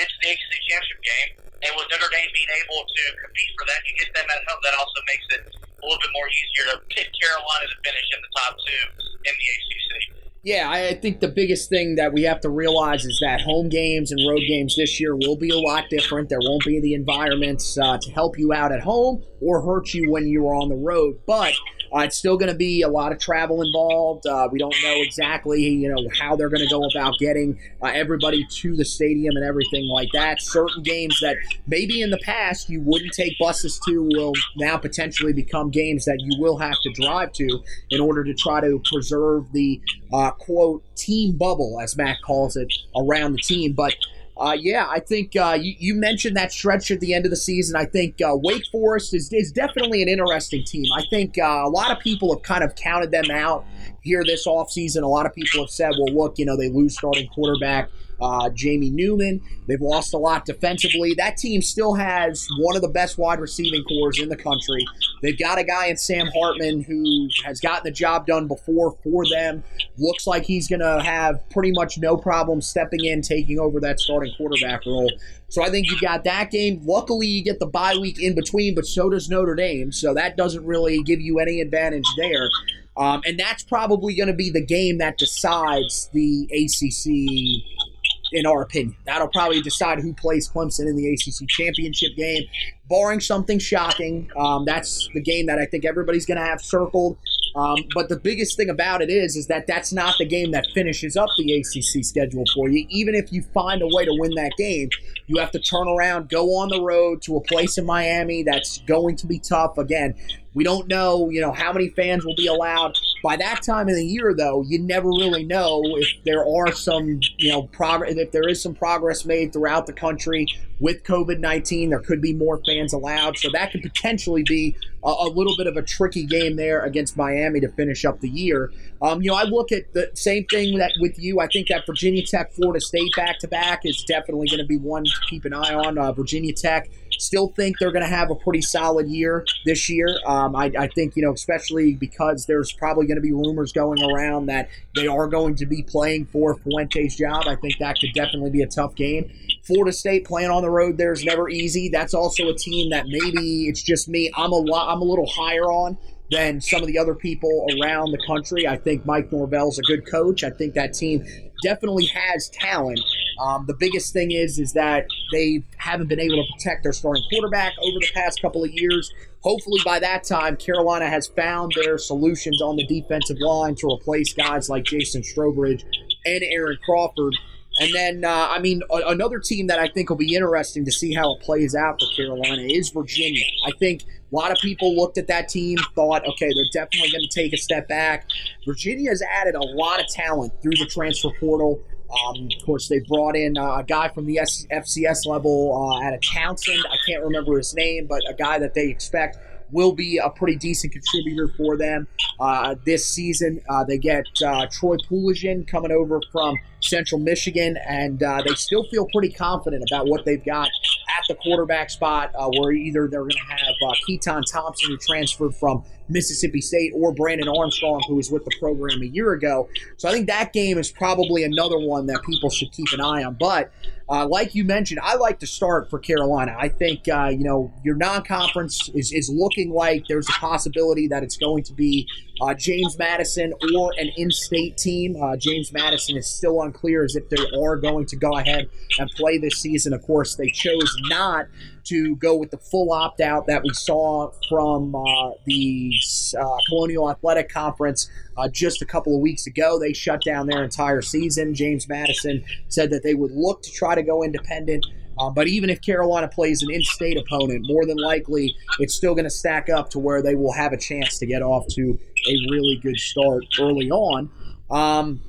into 0.04 0.14
the 0.20 0.28
ACC 0.36 0.52
championship 0.68 1.00
game. 1.00 1.30
And 1.62 1.72
with 1.78 1.88
Notre 1.88 2.10
Dame 2.10 2.28
being 2.34 2.52
able 2.60 2.82
to 2.84 3.02
compete 3.24 3.52
for 3.56 3.64
that, 3.70 3.80
you 3.86 3.94
get 3.96 4.10
them 4.12 4.26
at 4.26 4.42
home. 4.50 4.60
That 4.66 4.76
also 4.76 4.98
makes 5.08 5.26
it 5.32 5.42
a 5.48 5.82
little 5.86 6.02
bit 6.02 6.12
more 6.12 6.28
easier 6.28 6.64
to 6.74 6.76
pick 6.92 7.08
Carolina 7.16 7.66
to 7.70 7.76
finish 7.86 8.08
in 8.12 8.20
the 8.20 8.32
top 8.36 8.52
two 8.58 8.82
in 9.26 9.32
the 9.32 9.46
ACC. 9.48 10.21
Yeah, 10.44 10.68
I 10.68 10.94
think 10.94 11.20
the 11.20 11.28
biggest 11.28 11.68
thing 11.68 11.94
that 11.96 12.12
we 12.12 12.22
have 12.22 12.40
to 12.40 12.50
realize 12.50 13.04
is 13.04 13.20
that 13.22 13.42
home 13.42 13.68
games 13.68 14.10
and 14.10 14.20
road 14.28 14.40
games 14.48 14.74
this 14.74 14.98
year 14.98 15.14
will 15.14 15.36
be 15.36 15.50
a 15.50 15.58
lot 15.58 15.84
different. 15.88 16.28
There 16.28 16.40
won't 16.40 16.64
be 16.64 16.80
the 16.80 16.94
environments 16.94 17.78
uh, 17.78 17.98
to 17.98 18.10
help 18.10 18.36
you 18.36 18.52
out 18.52 18.72
at 18.72 18.80
home 18.80 19.22
or 19.40 19.62
hurt 19.62 19.94
you 19.94 20.10
when 20.10 20.26
you're 20.26 20.52
on 20.52 20.68
the 20.68 20.74
road. 20.74 21.20
But 21.28 21.52
uh, 21.94 22.00
it's 22.00 22.16
still 22.16 22.36
going 22.36 22.50
to 22.50 22.56
be 22.56 22.82
a 22.82 22.88
lot 22.88 23.12
of 23.12 23.18
travel 23.18 23.62
involved. 23.62 24.26
Uh, 24.26 24.48
we 24.50 24.58
don't 24.58 24.74
know 24.82 24.94
exactly, 24.96 25.62
you 25.62 25.88
know, 25.88 26.08
how 26.18 26.36
they're 26.36 26.48
going 26.48 26.62
to 26.62 26.70
go 26.70 26.82
about 26.84 27.18
getting 27.18 27.58
uh, 27.82 27.90
everybody 27.92 28.46
to 28.48 28.74
the 28.76 28.84
stadium 28.84 29.36
and 29.36 29.44
everything 29.44 29.86
like 29.88 30.08
that. 30.12 30.40
Certain 30.40 30.82
games 30.82 31.18
that 31.20 31.36
maybe 31.66 32.00
in 32.00 32.10
the 32.10 32.18
past 32.18 32.70
you 32.70 32.80
wouldn't 32.80 33.12
take 33.12 33.38
buses 33.38 33.80
to 33.86 34.08
will 34.14 34.32
now 34.56 34.76
potentially 34.76 35.32
become 35.32 35.70
games 35.70 36.04
that 36.04 36.18
you 36.20 36.40
will 36.40 36.56
have 36.58 36.80
to 36.82 36.90
drive 36.92 37.32
to 37.32 37.60
in 37.90 38.00
order 38.00 38.24
to 38.24 38.34
try 38.34 38.60
to 38.60 38.80
preserve 38.90 39.52
the 39.52 39.80
uh, 40.12 40.30
quote 40.30 40.82
team 40.96 41.36
bubble, 41.36 41.78
as 41.80 41.96
Matt 41.96 42.18
calls 42.24 42.56
it, 42.56 42.72
around 42.96 43.32
the 43.32 43.38
team. 43.38 43.72
But 43.72 43.94
uh, 44.36 44.56
yeah, 44.58 44.88
I 44.88 44.98
think 45.00 45.36
uh, 45.36 45.58
you, 45.60 45.74
you, 45.78 45.94
mentioned 45.94 46.36
that 46.36 46.52
stretch 46.52 46.90
at 46.90 47.00
the 47.00 47.12
end 47.12 47.26
of 47.26 47.30
the 47.30 47.36
season. 47.36 47.76
I 47.76 47.84
think 47.84 48.20
uh, 48.22 48.34
Wake 48.34 48.64
Forest 48.72 49.12
is, 49.12 49.30
is 49.32 49.52
definitely 49.52 50.02
an 50.02 50.08
interesting 50.08 50.64
team. 50.64 50.86
I 50.96 51.02
think 51.10 51.38
uh, 51.38 51.62
a 51.64 51.68
lot 51.68 51.90
of 51.90 51.98
people 51.98 52.34
have 52.34 52.42
kind 52.42 52.64
of 52.64 52.74
counted 52.74 53.10
them 53.10 53.30
out 53.30 53.66
here 54.00 54.24
this 54.24 54.46
offseason. 54.46 55.02
A 55.02 55.06
lot 55.06 55.26
of 55.26 55.34
people 55.34 55.60
have 55.60 55.70
said, 55.70 55.92
well, 55.98 56.14
look, 56.14 56.38
you 56.38 56.46
know, 56.46 56.56
they 56.56 56.70
lose 56.70 56.96
starting 56.96 57.28
quarterback 57.28 57.90
uh, 58.22 58.48
Jamie 58.50 58.90
Newman. 58.90 59.42
They've 59.66 59.80
lost 59.80 60.14
a 60.14 60.18
lot 60.18 60.44
defensively. 60.44 61.14
That 61.14 61.36
team 61.36 61.60
still 61.60 61.94
has 61.94 62.46
one 62.58 62.76
of 62.76 62.82
the 62.82 62.88
best 62.88 63.18
wide 63.18 63.40
receiving 63.40 63.84
cores 63.84 64.20
in 64.20 64.28
the 64.28 64.36
country. 64.36 64.84
They've 65.22 65.38
got 65.38 65.58
a 65.58 65.64
guy 65.64 65.86
in 65.86 65.96
Sam 65.96 66.28
Hartman 66.34 66.82
who 66.82 67.28
has 67.44 67.60
gotten 67.60 67.84
the 67.84 67.90
job 67.90 68.26
done 68.26 68.46
before 68.46 68.96
for 69.02 69.24
them. 69.28 69.64
Looks 69.98 70.26
like 70.26 70.44
he's 70.44 70.68
going 70.68 70.80
to 70.80 71.02
have 71.02 71.48
pretty 71.50 71.72
much 71.72 71.98
no 71.98 72.16
problem 72.16 72.60
stepping 72.60 73.04
in, 73.04 73.22
taking 73.22 73.58
over 73.58 73.80
that 73.80 74.00
starting 74.00 74.32
quarterback 74.36 74.86
role. 74.86 75.10
So 75.48 75.62
I 75.62 75.68
think 75.68 75.90
you 75.90 76.00
got 76.00 76.24
that 76.24 76.50
game. 76.50 76.80
Luckily, 76.84 77.26
you 77.26 77.44
get 77.44 77.58
the 77.58 77.66
bye 77.66 77.96
week 78.00 78.20
in 78.20 78.34
between, 78.34 78.74
but 78.74 78.86
so 78.86 79.10
does 79.10 79.28
Notre 79.28 79.54
Dame. 79.54 79.92
So 79.92 80.14
that 80.14 80.36
doesn't 80.36 80.64
really 80.64 81.02
give 81.02 81.20
you 81.20 81.40
any 81.40 81.60
advantage 81.60 82.06
there. 82.16 82.48
Um, 82.96 83.22
and 83.26 83.38
that's 83.38 83.62
probably 83.62 84.14
going 84.14 84.28
to 84.28 84.34
be 84.34 84.50
the 84.50 84.64
game 84.64 84.98
that 84.98 85.18
decides 85.18 86.08
the 86.12 86.48
ACC 86.52 87.91
in 88.32 88.46
our 88.46 88.62
opinion. 88.62 88.96
That'll 89.04 89.28
probably 89.28 89.60
decide 89.60 90.00
who 90.00 90.12
plays 90.14 90.48
Clemson 90.48 90.88
in 90.88 90.96
the 90.96 91.12
ACC 91.12 91.48
championship 91.48 92.16
game. 92.16 92.44
Barring 92.88 93.20
something 93.20 93.58
shocking, 93.58 94.30
um, 94.36 94.64
that's 94.64 95.08
the 95.14 95.20
game 95.20 95.46
that 95.46 95.58
I 95.58 95.64
think 95.64 95.84
everybody's 95.84 96.26
going 96.26 96.38
to 96.38 96.44
have 96.44 96.60
circled. 96.60 97.16
Um, 97.54 97.76
but 97.94 98.08
the 98.08 98.16
biggest 98.16 98.56
thing 98.56 98.70
about 98.70 99.02
it 99.02 99.10
is, 99.10 99.36
is 99.36 99.46
that 99.46 99.66
that's 99.66 99.92
not 99.92 100.16
the 100.18 100.26
game 100.26 100.50
that 100.52 100.66
finishes 100.74 101.16
up 101.16 101.28
the 101.38 101.52
ACC 101.52 102.04
schedule 102.04 102.44
for 102.54 102.68
you. 102.68 102.86
Even 102.90 103.14
if 103.14 103.32
you 103.32 103.42
find 103.54 103.82
a 103.82 103.86
way 103.86 104.04
to 104.04 104.14
win 104.18 104.34
that 104.34 104.52
game, 104.58 104.88
you 105.26 105.38
have 105.38 105.50
to 105.52 105.58
turn 105.58 105.88
around, 105.88 106.28
go 106.28 106.56
on 106.56 106.68
the 106.68 106.82
road 106.82 107.22
to 107.22 107.36
a 107.36 107.40
place 107.40 107.78
in 107.78 107.86
Miami 107.86 108.42
that's 108.42 108.78
going 108.78 109.16
to 109.16 109.26
be 109.26 109.38
tough. 109.38 109.78
Again, 109.78 110.14
We 110.54 110.64
don't 110.64 110.86
know, 110.86 111.30
you 111.30 111.40
know, 111.40 111.52
how 111.52 111.72
many 111.72 111.88
fans 111.90 112.24
will 112.24 112.34
be 112.34 112.46
allowed. 112.46 112.96
By 113.22 113.36
that 113.36 113.62
time 113.62 113.88
of 113.88 113.94
the 113.94 114.04
year, 114.04 114.34
though, 114.36 114.62
you 114.62 114.78
never 114.78 115.08
really 115.08 115.44
know 115.44 115.80
if 115.84 116.08
there 116.24 116.46
are 116.46 116.72
some, 116.72 117.20
you 117.38 117.50
know, 117.50 117.62
progress. 117.64 118.16
If 118.16 118.32
there 118.32 118.48
is 118.48 118.60
some 118.60 118.74
progress 118.74 119.24
made 119.24 119.52
throughout 119.52 119.86
the 119.86 119.92
country 119.92 120.46
with 120.80 121.04
COVID 121.04 121.38
nineteen, 121.38 121.90
there 121.90 122.00
could 122.00 122.20
be 122.20 122.34
more 122.34 122.60
fans 122.66 122.92
allowed. 122.92 123.38
So 123.38 123.48
that 123.52 123.70
could 123.70 123.82
potentially 123.82 124.42
be 124.42 124.76
a, 125.04 125.08
a, 125.08 125.28
little 125.28 125.56
bit 125.56 125.68
of 125.68 125.76
a 125.76 125.82
tricky 125.82 126.26
game 126.26 126.56
there 126.56 126.80
against 126.80 127.16
Miami 127.16 127.60
to 127.60 127.68
finish 127.68 128.04
up 128.04 128.20
the 128.20 128.28
year. 128.28 128.72
Um, 129.00 129.22
you 129.22 129.30
know, 129.30 129.36
I 129.36 129.44
look 129.44 129.72
at 129.72 129.92
the 129.94 130.10
same 130.14 130.44
thing 130.46 130.78
that 130.78 130.92
with 131.00 131.18
you. 131.18 131.40
I 131.40 131.46
think 131.46 131.68
that 131.68 131.86
Virginia 131.86 132.26
Tech, 132.26 132.52
Florida 132.52 132.80
State 132.80 133.12
back 133.16 133.38
to 133.38 133.48
back 133.48 133.86
is 133.86 134.04
definitely 134.04 134.48
going 134.48 134.60
to 134.60 134.66
be 134.66 134.76
one 134.76 135.04
to 135.04 135.12
keep 135.30 135.44
an 135.44 135.54
eye 135.54 135.74
on. 135.74 135.96
Uh, 135.96 136.12
Virginia 136.12 136.52
Tech 136.52 136.90
still 137.18 137.48
think 137.48 137.78
they're 137.78 137.92
going 137.92 138.04
to 138.04 138.08
have 138.08 138.30
a 138.30 138.34
pretty 138.34 138.62
solid 138.62 139.08
year 139.08 139.44
this 139.64 139.88
year. 139.88 140.08
Um, 140.26 140.56
I, 140.56 140.72
I, 140.78 140.88
think, 140.88 141.16
you 141.16 141.22
know, 141.22 141.32
especially 141.32 141.94
because 141.94 142.46
there's 142.46 142.72
probably 142.72 143.06
going 143.06 143.16
to 143.16 143.22
be 143.22 143.32
rumors 143.32 143.72
going 143.72 144.02
around 144.02 144.46
that 144.46 144.68
they 144.94 145.06
are 145.06 145.26
going 145.26 145.54
to 145.56 145.66
be 145.66 145.82
playing 145.82 146.26
for 146.26 146.56
Fuente's 146.56 147.16
job. 147.16 147.44
I 147.46 147.56
think 147.56 147.78
that 147.78 147.98
could 148.00 148.12
definitely 148.14 148.50
be 148.50 148.62
a 148.62 148.66
tough 148.66 148.94
game. 148.94 149.30
Florida 149.64 149.92
State 149.92 150.24
playing 150.24 150.50
on 150.50 150.62
the 150.62 150.70
road 150.70 150.98
there 150.98 151.12
is 151.12 151.24
never 151.24 151.48
easy. 151.48 151.88
That's 151.88 152.14
also 152.14 152.48
a 152.48 152.54
team 152.54 152.90
that 152.90 153.06
maybe 153.06 153.68
it's 153.68 153.82
just 153.82 154.08
me. 154.08 154.30
I'm 154.36 154.52
a 154.52 154.56
lot, 154.56 154.92
I'm 154.92 155.00
a 155.00 155.04
little 155.04 155.26
higher 155.26 155.70
on 155.70 155.96
than 156.32 156.60
some 156.60 156.80
of 156.80 156.86
the 156.88 156.98
other 156.98 157.14
people 157.14 157.66
around 157.78 158.10
the 158.10 158.22
country. 158.26 158.66
I 158.66 158.76
think 158.76 159.04
Mike 159.04 159.30
Norvell's 159.30 159.78
a 159.78 159.82
good 159.82 160.10
coach. 160.10 160.42
I 160.42 160.50
think 160.50 160.74
that 160.74 160.94
team 160.94 161.24
definitely 161.62 162.06
has 162.06 162.48
talent. 162.50 163.00
Um, 163.40 163.64
the 163.66 163.74
biggest 163.74 164.12
thing 164.12 164.30
is 164.30 164.58
is 164.58 164.72
that 164.74 165.06
they 165.32 165.62
haven't 165.78 166.08
been 166.08 166.20
able 166.20 166.36
to 166.36 166.52
protect 166.52 166.82
their 166.82 166.92
starting 166.92 167.22
quarterback 167.30 167.72
over 167.80 167.98
the 168.00 168.10
past 168.14 168.42
couple 168.42 168.62
of 168.64 168.70
years. 168.72 169.12
Hopefully, 169.40 169.80
by 169.84 169.98
that 169.98 170.24
time, 170.24 170.56
Carolina 170.56 171.08
has 171.08 171.26
found 171.28 171.72
their 171.74 171.98
solutions 171.98 172.62
on 172.62 172.76
the 172.76 172.86
defensive 172.86 173.38
line 173.40 173.74
to 173.76 173.88
replace 173.88 174.32
guys 174.32 174.68
like 174.68 174.84
Jason 174.84 175.22
Strowbridge 175.22 175.82
and 176.24 176.42
Aaron 176.44 176.78
Crawford. 176.84 177.34
And 177.82 177.94
then, 177.94 178.24
uh, 178.24 178.48
I 178.50 178.60
mean, 178.60 178.82
a- 178.90 179.08
another 179.08 179.38
team 179.38 179.66
that 179.66 179.78
I 179.78 179.88
think 179.88 180.08
will 180.08 180.16
be 180.16 180.34
interesting 180.34 180.84
to 180.84 180.92
see 180.92 181.12
how 181.12 181.34
it 181.34 181.40
plays 181.42 181.74
out 181.74 182.00
for 182.00 182.06
Carolina 182.14 182.62
is 182.62 182.90
Virginia. 182.90 183.44
I 183.66 183.72
think 183.78 184.02
a 184.02 184.36
lot 184.36 184.52
of 184.52 184.58
people 184.58 184.94
looked 184.94 185.18
at 185.18 185.26
that 185.26 185.48
team, 185.48 185.78
thought, 185.94 186.26
okay, 186.26 186.50
they're 186.54 186.64
definitely 186.72 187.10
going 187.10 187.28
to 187.28 187.34
take 187.34 187.52
a 187.52 187.56
step 187.56 187.88
back. 187.88 188.28
Virginia 188.64 189.10
has 189.10 189.22
added 189.22 189.54
a 189.54 189.64
lot 189.64 190.00
of 190.00 190.06
talent 190.08 190.52
through 190.62 190.76
the 190.78 190.86
transfer 190.86 191.30
portal. 191.40 191.82
Um, 192.12 192.48
of 192.58 192.66
course, 192.66 192.88
they 192.88 193.00
brought 193.00 193.36
in 193.36 193.56
uh, 193.56 193.76
a 193.76 193.84
guy 193.84 194.08
from 194.08 194.26
the 194.26 194.36
FCS 194.36 195.26
level 195.26 195.72
uh, 195.74 196.06
out 196.06 196.18
Townsend. 196.22 196.84
I 196.90 196.96
can't 197.08 197.24
remember 197.24 197.56
his 197.56 197.74
name, 197.74 198.06
but 198.06 198.20
a 198.28 198.34
guy 198.34 198.58
that 198.58 198.74
they 198.74 198.88
expect 198.88 199.38
will 199.72 199.92
be 199.92 200.18
a 200.18 200.30
pretty 200.30 200.56
decent 200.56 200.92
contributor 200.92 201.48
for 201.56 201.76
them 201.76 202.06
uh, 202.38 202.74
this 202.84 203.06
season. 203.06 203.60
Uh, 203.68 203.84
they 203.84 203.98
get 203.98 204.24
uh, 204.44 204.66
Troy 204.70 204.96
Poljan 205.10 205.66
coming 205.66 205.90
over 205.90 206.20
from 206.30 206.56
Central 206.80 207.20
Michigan, 207.20 207.76
and 207.88 208.22
uh, 208.22 208.42
they 208.46 208.54
still 208.54 208.84
feel 208.84 209.06
pretty 209.12 209.32
confident 209.32 209.82
about 209.90 210.06
what 210.06 210.24
they've 210.24 210.44
got 210.44 210.68
at 211.16 211.24
the 211.28 211.34
quarterback 211.36 211.90
spot, 211.90 212.30
uh, 212.34 212.48
where 212.58 212.72
either 212.72 213.08
they're 213.08 213.20
going 213.20 213.30
to 213.30 213.38
have 213.38 213.74
Keytaon 214.08 214.42
Thompson, 214.50 214.90
who 214.90 214.96
transferred 214.98 215.54
from 215.54 215.84
Mississippi 216.08 216.60
State, 216.60 216.92
or 216.94 217.12
Brennan 217.12 217.48
Armstrong, 217.48 218.02
who 218.08 218.16
was 218.16 218.30
with 218.30 218.44
the 218.44 218.50
program 218.58 219.02
a 219.02 219.06
year 219.06 219.32
ago. 219.32 219.68
So 219.96 220.08
I 220.08 220.12
think 220.12 220.26
that 220.26 220.52
game 220.52 220.78
is 220.78 220.90
probably 220.90 221.44
another 221.44 221.78
one 221.78 222.06
that 222.06 222.22
people 222.22 222.50
should 222.50 222.72
keep 222.72 222.88
an 222.92 223.00
eye 223.00 223.24
on. 223.24 223.36
But 223.38 223.72
uh, 224.12 224.26
like 224.26 224.54
you 224.54 224.62
mentioned, 224.62 225.00
I 225.02 225.16
like 225.16 225.38
to 225.38 225.46
start 225.46 225.88
for 225.88 225.98
Carolina. 225.98 226.54
I 226.58 226.68
think 226.68 227.08
uh, 227.08 227.30
you 227.32 227.44
know 227.44 227.72
your 227.82 227.96
non-conference 227.96 228.90
is 228.94 229.10
is 229.10 229.30
looking 229.30 229.72
like 229.72 230.04
there's 230.06 230.28
a 230.28 230.32
possibility 230.32 231.08
that 231.08 231.22
it's 231.22 231.38
going 231.38 231.64
to 231.64 231.72
be 231.72 232.06
uh, 232.42 232.52
James 232.52 232.98
Madison 232.98 233.54
or 233.74 233.90
an 233.96 234.10
in-state 234.18 234.76
team. 234.76 235.16
Uh, 235.16 235.36
James 235.38 235.72
Madison 235.72 236.18
is 236.18 236.26
still 236.26 236.60
unclear 236.60 237.04
as 237.04 237.16
if 237.16 237.26
they 237.30 237.42
are 237.58 237.76
going 237.76 238.04
to 238.04 238.16
go 238.16 238.36
ahead 238.36 238.68
and 238.98 239.08
play 239.12 239.38
this 239.38 239.54
season. 239.54 239.94
Of 239.94 240.02
course, 240.02 240.36
they 240.36 240.50
chose 240.50 240.94
not 241.04 241.46
to 241.84 242.14
go 242.16 242.36
with 242.36 242.50
the 242.50 242.58
full 242.58 242.92
opt 242.92 243.22
out 243.22 243.46
that 243.46 243.62
we 243.62 243.70
saw 243.72 244.30
from 244.48 244.94
uh, 244.94 245.30
the 245.46 245.90
uh, 246.38 246.56
Colonial 246.68 247.10
Athletic 247.10 247.48
Conference 247.48 248.10
uh, 248.36 248.48
just 248.48 248.82
a 248.82 248.86
couple 248.86 249.14
of 249.14 249.20
weeks 249.20 249.46
ago. 249.46 249.78
They 249.78 249.92
shut 249.92 250.22
down 250.22 250.46
their 250.46 250.62
entire 250.62 251.02
season. 251.02 251.54
James 251.54 251.88
Madison 251.88 252.44
said 252.68 252.90
that 252.90 253.02
they 253.02 253.14
would 253.14 253.32
look 253.32 253.62
to 253.62 253.70
try 253.70 253.94
to 253.94 254.02
go 254.02 254.22
independent. 254.22 254.86
Um, 255.18 255.34
but 255.34 255.46
even 255.46 255.68
if 255.70 255.80
Carolina 255.82 256.28
plays 256.28 256.62
an 256.62 256.70
in 256.70 256.82
state 256.82 257.18
opponent, 257.18 257.66
more 257.68 257.84
than 257.84 257.98
likely 257.98 258.54
it's 258.78 258.94
still 258.94 259.14
going 259.14 259.24
to 259.24 259.30
stack 259.30 259.68
up 259.68 259.90
to 259.90 259.98
where 259.98 260.22
they 260.22 260.34
will 260.34 260.52
have 260.52 260.72
a 260.72 260.78
chance 260.78 261.18
to 261.18 261.26
get 261.26 261.42
off 261.42 261.66
to 261.74 261.98
a 262.28 262.50
really 262.50 262.78
good 262.82 262.96
start 262.96 263.44
early 263.60 263.90
on. 263.90 264.30
Um, 264.70 265.20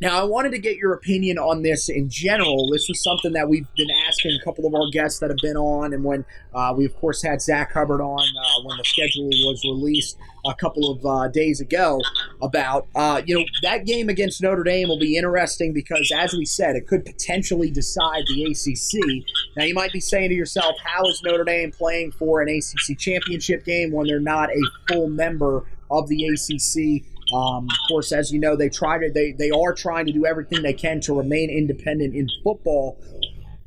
now, 0.00 0.18
I 0.18 0.24
wanted 0.24 0.52
to 0.52 0.58
get 0.58 0.76
your 0.76 0.94
opinion 0.94 1.38
on 1.38 1.62
this 1.62 1.90
in 1.90 2.08
general. 2.08 2.70
This 2.72 2.88
was 2.88 3.02
something 3.02 3.32
that 3.34 3.50
we've 3.50 3.66
been 3.76 3.90
asking 4.08 4.38
a 4.40 4.42
couple 4.42 4.64
of 4.66 4.74
our 4.74 4.88
guests 4.90 5.18
that 5.20 5.28
have 5.28 5.38
been 5.42 5.58
on, 5.58 5.92
and 5.92 6.02
when 6.02 6.24
uh, 6.54 6.72
we, 6.74 6.86
of 6.86 6.96
course, 6.96 7.22
had 7.22 7.42
Zach 7.42 7.72
Hubbard 7.72 8.00
on 8.00 8.18
uh, 8.18 8.62
when 8.64 8.78
the 8.78 8.84
schedule 8.84 9.26
was 9.26 9.62
released 9.62 10.16
a 10.46 10.54
couple 10.54 10.90
of 10.90 11.04
uh, 11.04 11.28
days 11.28 11.60
ago 11.60 12.00
about, 12.40 12.86
uh, 12.94 13.20
you 13.26 13.38
know, 13.38 13.44
that 13.62 13.84
game 13.84 14.08
against 14.08 14.42
Notre 14.42 14.62
Dame 14.62 14.88
will 14.88 14.98
be 14.98 15.18
interesting 15.18 15.74
because, 15.74 16.10
as 16.16 16.32
we 16.32 16.46
said, 16.46 16.76
it 16.76 16.86
could 16.86 17.04
potentially 17.04 17.70
decide 17.70 18.24
the 18.26 18.44
ACC. 18.44 19.24
Now, 19.54 19.64
you 19.64 19.74
might 19.74 19.92
be 19.92 20.00
saying 20.00 20.30
to 20.30 20.34
yourself, 20.34 20.76
how 20.82 21.04
is 21.04 21.22
Notre 21.22 21.44
Dame 21.44 21.72
playing 21.72 22.12
for 22.12 22.40
an 22.40 22.48
ACC 22.48 22.98
championship 22.98 23.66
game 23.66 23.92
when 23.92 24.06
they're 24.06 24.18
not 24.18 24.48
a 24.48 24.62
full 24.88 25.10
member 25.10 25.66
of 25.90 26.08
the 26.08 26.26
ACC? 26.26 27.04
Um, 27.32 27.64
of 27.64 27.88
course, 27.88 28.12
as 28.12 28.32
you 28.32 28.38
know, 28.38 28.56
they 28.56 28.68
try 28.68 28.98
to 28.98 29.10
they 29.10 29.32
they 29.32 29.50
are 29.50 29.72
trying 29.72 30.06
to 30.06 30.12
do 30.12 30.26
everything 30.26 30.62
they 30.62 30.72
can 30.72 31.00
to 31.02 31.14
remain 31.14 31.50
independent 31.50 32.14
in 32.14 32.28
football. 32.42 32.98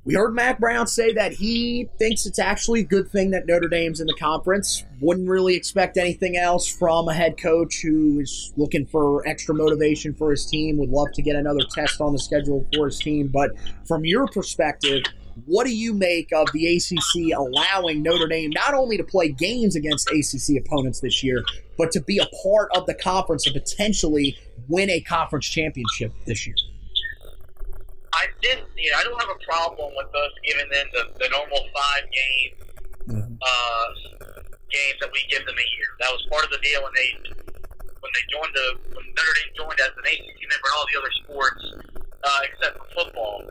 We 0.05 0.15
heard 0.15 0.34
Mack 0.34 0.60
Brown 0.60 0.86
say 0.88 1.13
that 1.13 1.32
he 1.32 1.89
thinks 1.98 2.25
it's 2.25 2.39
actually 2.39 2.82
a 2.82 2.86
good 2.86 3.10
thing 3.10 3.32
that 3.32 3.48
Notre 3.48 3.70
Dame's 3.70 4.01
in 4.01 4.08
the 4.08 4.15
conference. 4.20 4.84
Wouldn't 5.00 5.29
really 5.29 5.55
expect 5.55 5.96
anything 5.96 6.36
else 6.36 6.67
from 6.67 7.08
a 7.08 7.13
head 7.13 7.38
coach 7.38 7.79
who 7.82 8.20
is 8.20 8.51
looking 8.58 8.86
for 8.86 9.25
extra 9.25 9.55
motivation 9.55 10.13
for 10.13 10.32
his 10.32 10.46
team. 10.46 10.77
Would 10.77 10.89
love 10.89 11.13
to 11.13 11.22
get 11.22 11.38
another 11.38 11.62
test 11.74 12.01
on 12.01 12.12
the 12.12 12.20
schedule 12.20 12.67
for 12.75 12.88
his 12.88 13.00
team. 13.00 13.29
But 13.29 13.51
from 13.88 14.03
your 14.03 14.27
perspective, 14.27 15.03
what 15.46 15.66
do 15.66 15.75
you 15.75 15.94
make 15.94 16.32
of 16.34 16.48
the 16.54 16.75
ACC 16.75 17.38
allowing 17.38 18.04
Notre 18.04 18.28
Dame 18.28 18.52
not 18.52 18.74
only 18.74 18.98
to 18.98 19.04
play 19.04 19.30
games 19.30 19.75
against 19.75 20.10
ACC 20.10 20.63
opponents 20.63 21.00
this 21.00 21.24
year, 21.24 21.44
but 21.78 21.92
to 21.92 22.02
be 22.02 22.20
a 22.20 22.28
part 22.44 22.70
of 22.75 22.86
the 22.86 22.94
conference 22.94 23.46
and 23.48 23.54
potentially 23.54 24.38
win 24.68 24.90
a 24.90 25.02
conference 25.02 25.48
championship 25.48 26.13
this 26.25 26.46
year? 26.46 26.56
I 28.13 28.28
didn't. 28.42 28.68
You 28.78 28.92
know, 28.92 28.98
I 28.98 29.04
don't 29.04 29.20
have 29.20 29.36
a 29.36 29.44
problem 29.44 29.92
with 29.98 30.08
us 30.08 30.32
giving 30.46 30.70
them 30.70 30.88
the, 30.94 31.04
the 31.20 31.30
normal 31.30 31.60
five 31.74 32.04
game 32.13 32.52
mm-hmm. 33.10 33.34
uh, 33.42 33.88
games 34.70 34.98
that 35.02 35.10
we 35.12 35.25
give 35.30 35.46
them 35.46 35.56
a 35.56 35.68
year. 35.78 35.90
That 36.00 36.12
was 36.12 36.25
part 36.30 36.46
of 36.46 36.52
the 36.52 36.62
deal 36.62 36.84
when 36.84 36.94
they 36.94 37.10
when 38.00 38.12
they 38.13 38.24
joined 38.30 38.54
the 38.54 38.68
when 38.94 39.06
Notre 39.18 39.34
Dame 39.34 39.54
joined 39.58 39.80
as 39.82 39.94
an 39.98 40.06
ACC 40.06 40.40
member 40.46 40.68
and 40.70 40.75
all 40.78 40.86
the 40.94 40.98
other 41.02 41.13
sports 41.25 41.63
uh, 42.24 42.40
except 42.44 42.78
for 42.78 42.88
football 42.94 43.42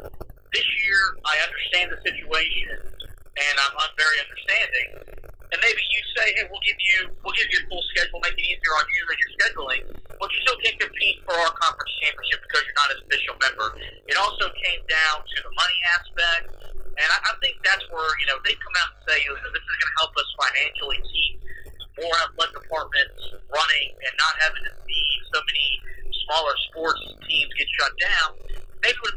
this 0.53 0.69
year, 0.85 1.01
I 1.25 1.35
understand 1.49 1.87
the 1.93 2.01
situation, 2.05 2.77
and 3.41 3.55
I'm, 3.57 3.73
I'm 3.73 3.95
very 3.97 4.21
understanding. 4.21 4.89
And 5.53 5.59
maybe 5.61 5.81
you 5.81 6.03
say, 6.17 6.27
hey, 6.37 6.45
we'll 6.49 6.65
give 6.65 6.81
you 6.81 7.13
we'll 7.25 7.37
give 7.37 7.49
you 7.53 7.61
a 7.61 7.67
full 7.69 7.85
schedule, 7.93 8.21
make 8.25 8.37
it 8.37 8.45
easier 8.45 8.73
on 8.73 8.87
you 8.89 9.03
and 9.05 9.19
your 9.21 9.33
scheduling, 9.37 9.83
but 10.17 10.29
you 10.33 10.39
still 10.49 10.57
can't 10.65 10.81
compete 10.81 11.21
for 11.29 11.37
our 11.37 11.53
conference 11.61 11.93
championship 12.01 12.41
because 12.49 12.65
you're 12.65 12.81
not 12.81 12.89
an 12.97 12.99
official 13.05 13.37
member. 13.37 13.69
It 14.09 14.17
also 14.17 14.49
came 14.49 14.81
down 14.89 15.17
to 15.21 15.37
the 15.45 15.53
money 15.53 15.79
aspect, 15.93 16.45
and 16.97 17.09
I, 17.09 17.19
I 17.21 17.33
think 17.45 17.61
that's 17.69 17.85
where 17.93 18.09
you 18.25 18.33
know 18.33 18.41
they 18.49 18.57
come 18.57 18.77
out 18.81 18.97
and 18.97 19.01
say, 19.13 19.17
you 19.21 19.29
know, 19.29 19.41
this 19.53 19.61
is 19.61 19.77
going 19.77 19.93
to 19.93 19.99
help 20.01 20.13
us 20.17 20.29
financially 20.41 21.01
keep 21.13 21.33
more 22.01 22.17
athletic 22.25 22.57
departments 22.57 23.21
running 23.53 23.89
and 23.93 24.13
not 24.17 24.33
having 24.41 24.65
to 24.65 24.73
see 24.89 25.05
so 25.37 25.39
many 25.45 25.69
smaller 26.25 26.57
sports 26.73 27.05
teams 27.29 27.53
get 27.61 27.69
shut 27.77 27.93
down 28.01 28.41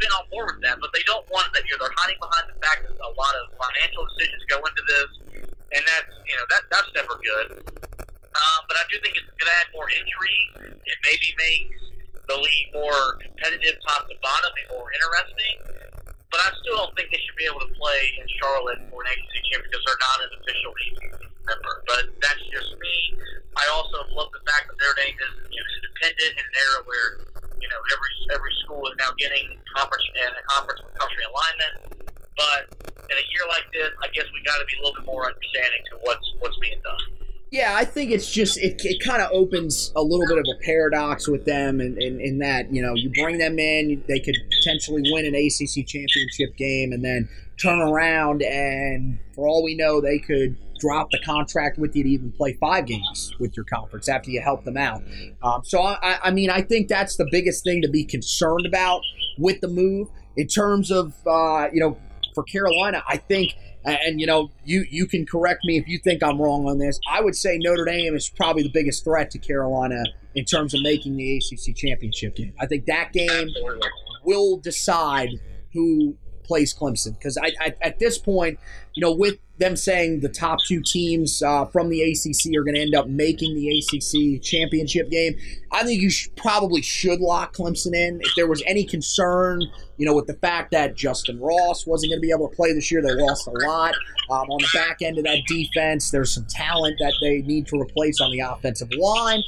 been 0.05 0.13
on 0.13 0.25
board 0.29 0.45
with 0.53 0.61
that, 0.61 0.77
but 0.77 0.93
they 0.93 1.01
don't 1.09 1.25
want 1.33 1.49
that. 1.57 1.65
You 1.65 1.73
know, 1.73 1.89
they're 1.89 1.97
hiding 1.97 2.21
behind 2.21 2.45
the 2.53 2.57
fact 2.61 2.85
that 2.85 2.93
a 2.93 3.11
lot 3.17 3.33
of 3.41 3.49
financial 3.57 4.05
decisions 4.13 4.45
go 4.45 4.61
into 4.61 4.83
this, 4.85 5.09
and 5.73 5.81
that's 5.81 6.13
you 6.29 6.37
know 6.37 6.45
that 6.53 6.63
that's 6.69 6.91
never 6.93 7.17
good. 7.17 7.65
Um, 8.05 8.59
but 8.69 8.77
I 8.77 8.85
do 8.93 9.01
think 9.01 9.17
it's 9.17 9.25
going 9.25 9.49
to 9.49 9.57
add 9.65 9.67
more 9.73 9.89
intrigue. 9.89 10.77
It 10.85 10.97
maybe 11.07 11.29
makes 11.39 11.81
the 12.29 12.37
league 12.37 12.69
more 12.75 13.17
competitive, 13.17 13.79
top 13.87 14.05
to 14.11 14.15
bottom, 14.21 14.51
and 14.53 14.67
more 14.77 14.91
interesting. 14.93 15.55
But 16.29 16.39
I 16.43 16.49
still 16.61 16.83
don't 16.83 16.93
think 16.99 17.15
they 17.15 17.21
should 17.23 17.39
be 17.39 17.47
able 17.47 17.63
to 17.63 17.71
play 17.79 18.01
in 18.19 18.27
Charlotte 18.43 18.83
for 18.91 19.01
an 19.01 19.07
ACC 19.07 19.33
championship 19.49 19.71
because 19.71 19.83
they're 19.87 20.03
not 20.03 20.17
an 20.19 20.31
official 20.35 20.71
ACC 20.75 21.15
member. 21.47 21.73
But 21.87 22.03
that's 22.19 22.43
just 22.51 22.75
me. 22.75 22.97
I 23.55 23.71
also 23.71 24.03
love 24.11 24.35
the 24.35 24.43
fact 24.43 24.67
that 24.67 24.75
Notre 24.75 24.99
Dame 24.99 25.15
is 25.15 25.33
you 25.47 25.63
know, 25.63 25.67
independent 25.79 26.35
in 26.35 26.43
an 26.43 26.55
era 26.59 26.79
where 26.83 27.34
you 27.61 27.69
know, 27.69 27.81
every 27.93 28.11
every 28.33 28.53
school 28.63 28.81
is 28.87 28.95
now 28.99 29.11
getting 29.17 29.57
conference 29.75 30.03
and 30.15 30.33
a 30.35 30.43
conference 30.49 30.81
with 30.83 30.93
country 30.95 31.23
alignment. 31.27 31.73
But 32.35 32.61
in 33.09 33.15
a 33.15 33.25
year 33.31 33.45
like 33.47 33.67
this, 33.71 33.91
I 34.03 34.07
guess 34.11 34.25
we 34.33 34.43
got 34.43 34.59
to 34.59 34.65
be 34.65 34.75
a 34.77 34.81
little 34.83 34.95
bit 34.99 35.05
more 35.05 35.25
understanding 35.27 35.81
to 35.91 35.97
what's 36.03 36.27
what's 36.39 36.57
being 36.59 36.79
done. 36.83 37.25
Yeah, 37.51 37.75
I 37.75 37.85
think 37.85 38.11
it's 38.11 38.29
just 38.29 38.57
it, 38.57 38.81
it 38.83 38.99
kind 38.99 39.21
of 39.21 39.29
opens 39.31 39.93
a 39.95 40.01
little 40.01 40.27
bit 40.27 40.37
of 40.37 40.45
a 40.49 40.57
paradox 40.65 41.27
with 41.27 41.45
them, 41.45 41.79
in, 41.79 42.01
in, 42.01 42.19
in 42.19 42.39
that 42.39 42.73
you 42.73 42.81
know 42.81 42.93
you 42.95 43.09
bring 43.11 43.37
them 43.37 43.59
in, 43.59 44.03
they 44.07 44.19
could 44.19 44.35
potentially 44.51 45.03
win 45.11 45.25
an 45.25 45.35
ACC 45.35 45.85
championship 45.85 46.57
game, 46.57 46.91
and 46.91 47.05
then 47.05 47.29
turn 47.61 47.79
around 47.79 48.41
and 48.41 49.19
for 49.33 49.47
all 49.47 49.63
we 49.63 49.75
know, 49.75 50.01
they 50.01 50.19
could 50.19 50.57
drop 50.79 51.11
the 51.11 51.19
contract 51.19 51.77
with 51.77 51.95
you 51.95 52.03
to 52.03 52.09
even 52.09 52.31
play 52.31 52.53
five 52.53 52.85
games 52.85 53.33
with 53.39 53.55
your 53.55 53.65
conference 53.65 54.09
after 54.09 54.29
you 54.31 54.41
help 54.41 54.63
them 54.63 54.77
out. 54.77 55.01
Um, 55.41 55.63
so 55.63 55.81
I, 55.81 56.19
I 56.23 56.31
mean, 56.31 56.49
I 56.49 56.61
think 56.61 56.87
that's 56.87 57.15
the 57.15 57.27
biggest 57.31 57.63
thing 57.63 57.81
to 57.81 57.89
be 57.89 58.03
concerned 58.03 58.65
about 58.65 59.01
with 59.37 59.61
the 59.61 59.67
move 59.67 60.09
in 60.35 60.47
terms 60.47 60.91
of 60.91 61.13
uh, 61.25 61.67
you 61.71 61.79
know 61.79 61.97
for 62.33 62.43
Carolina. 62.43 63.03
I 63.07 63.17
think 63.17 63.53
and 63.85 64.19
you 64.19 64.27
know 64.27 64.51
you 64.63 64.85
you 64.89 65.05
can 65.05 65.25
correct 65.25 65.61
me 65.63 65.77
if 65.77 65.87
you 65.87 65.99
think 65.99 66.23
I'm 66.23 66.41
wrong 66.41 66.67
on 66.67 66.79
this. 66.79 66.99
I 67.09 67.21
would 67.21 67.35
say 67.35 67.57
Notre 67.57 67.85
Dame 67.85 68.15
is 68.15 68.29
probably 68.29 68.63
the 68.63 68.71
biggest 68.73 69.03
threat 69.03 69.31
to 69.31 69.39
Carolina 69.39 70.03
in 70.33 70.45
terms 70.45 70.73
of 70.73 70.81
making 70.81 71.15
the 71.15 71.37
ACC 71.37 71.75
championship 71.75 72.35
game. 72.35 72.53
I 72.59 72.65
think 72.65 72.85
that 72.85 73.13
game 73.13 73.49
will 74.23 74.57
decide 74.57 75.29
who 75.73 76.17
plays 76.45 76.73
Clemson 76.73 77.17
because 77.17 77.37
I, 77.37 77.51
I, 77.59 77.75
at 77.81 77.99
this 77.99 78.17
point, 78.17 78.59
you 78.93 79.01
know, 79.01 79.11
with 79.11 79.35
them 79.57 79.75
saying 79.75 80.19
the 80.19 80.29
top 80.29 80.59
two 80.67 80.81
teams 80.81 81.41
uh, 81.41 81.65
from 81.65 81.89
the 81.89 82.01
ACC 82.01 82.55
are 82.57 82.63
going 82.63 82.75
to 82.75 82.81
end 82.81 82.95
up 82.95 83.07
making 83.07 83.55
the 83.55 83.79
ACC 83.79 84.41
championship 84.41 85.09
game, 85.09 85.35
I 85.71 85.83
think 85.83 86.01
you 86.01 86.09
probably 86.35 86.81
should 86.81 87.19
lock 87.19 87.55
Clemson 87.55 87.93
in. 87.93 88.19
If 88.21 88.31
there 88.35 88.47
was 88.47 88.63
any 88.65 88.83
concern, 88.83 89.61
you 89.97 90.05
know, 90.05 90.13
with 90.13 90.27
the 90.27 90.33
fact 90.35 90.71
that 90.71 90.95
Justin 90.95 91.39
Ross 91.39 91.85
wasn't 91.85 92.11
going 92.11 92.21
to 92.21 92.21
be 92.21 92.31
able 92.31 92.49
to 92.49 92.55
play 92.55 92.73
this 92.73 92.91
year, 92.91 93.01
they 93.01 93.13
lost 93.13 93.47
a 93.47 93.51
lot 93.51 93.93
um, 94.29 94.49
on 94.49 94.59
the 94.59 94.67
back 94.73 95.01
end 95.01 95.17
of 95.17 95.23
that 95.23 95.39
defense. 95.47 96.11
There's 96.11 96.33
some 96.33 96.45
talent 96.49 96.97
that 96.99 97.13
they 97.21 97.41
need 97.41 97.67
to 97.67 97.79
replace 97.79 98.19
on 98.19 98.31
the 98.31 98.39
offensive 98.39 98.91
line. 98.97 99.41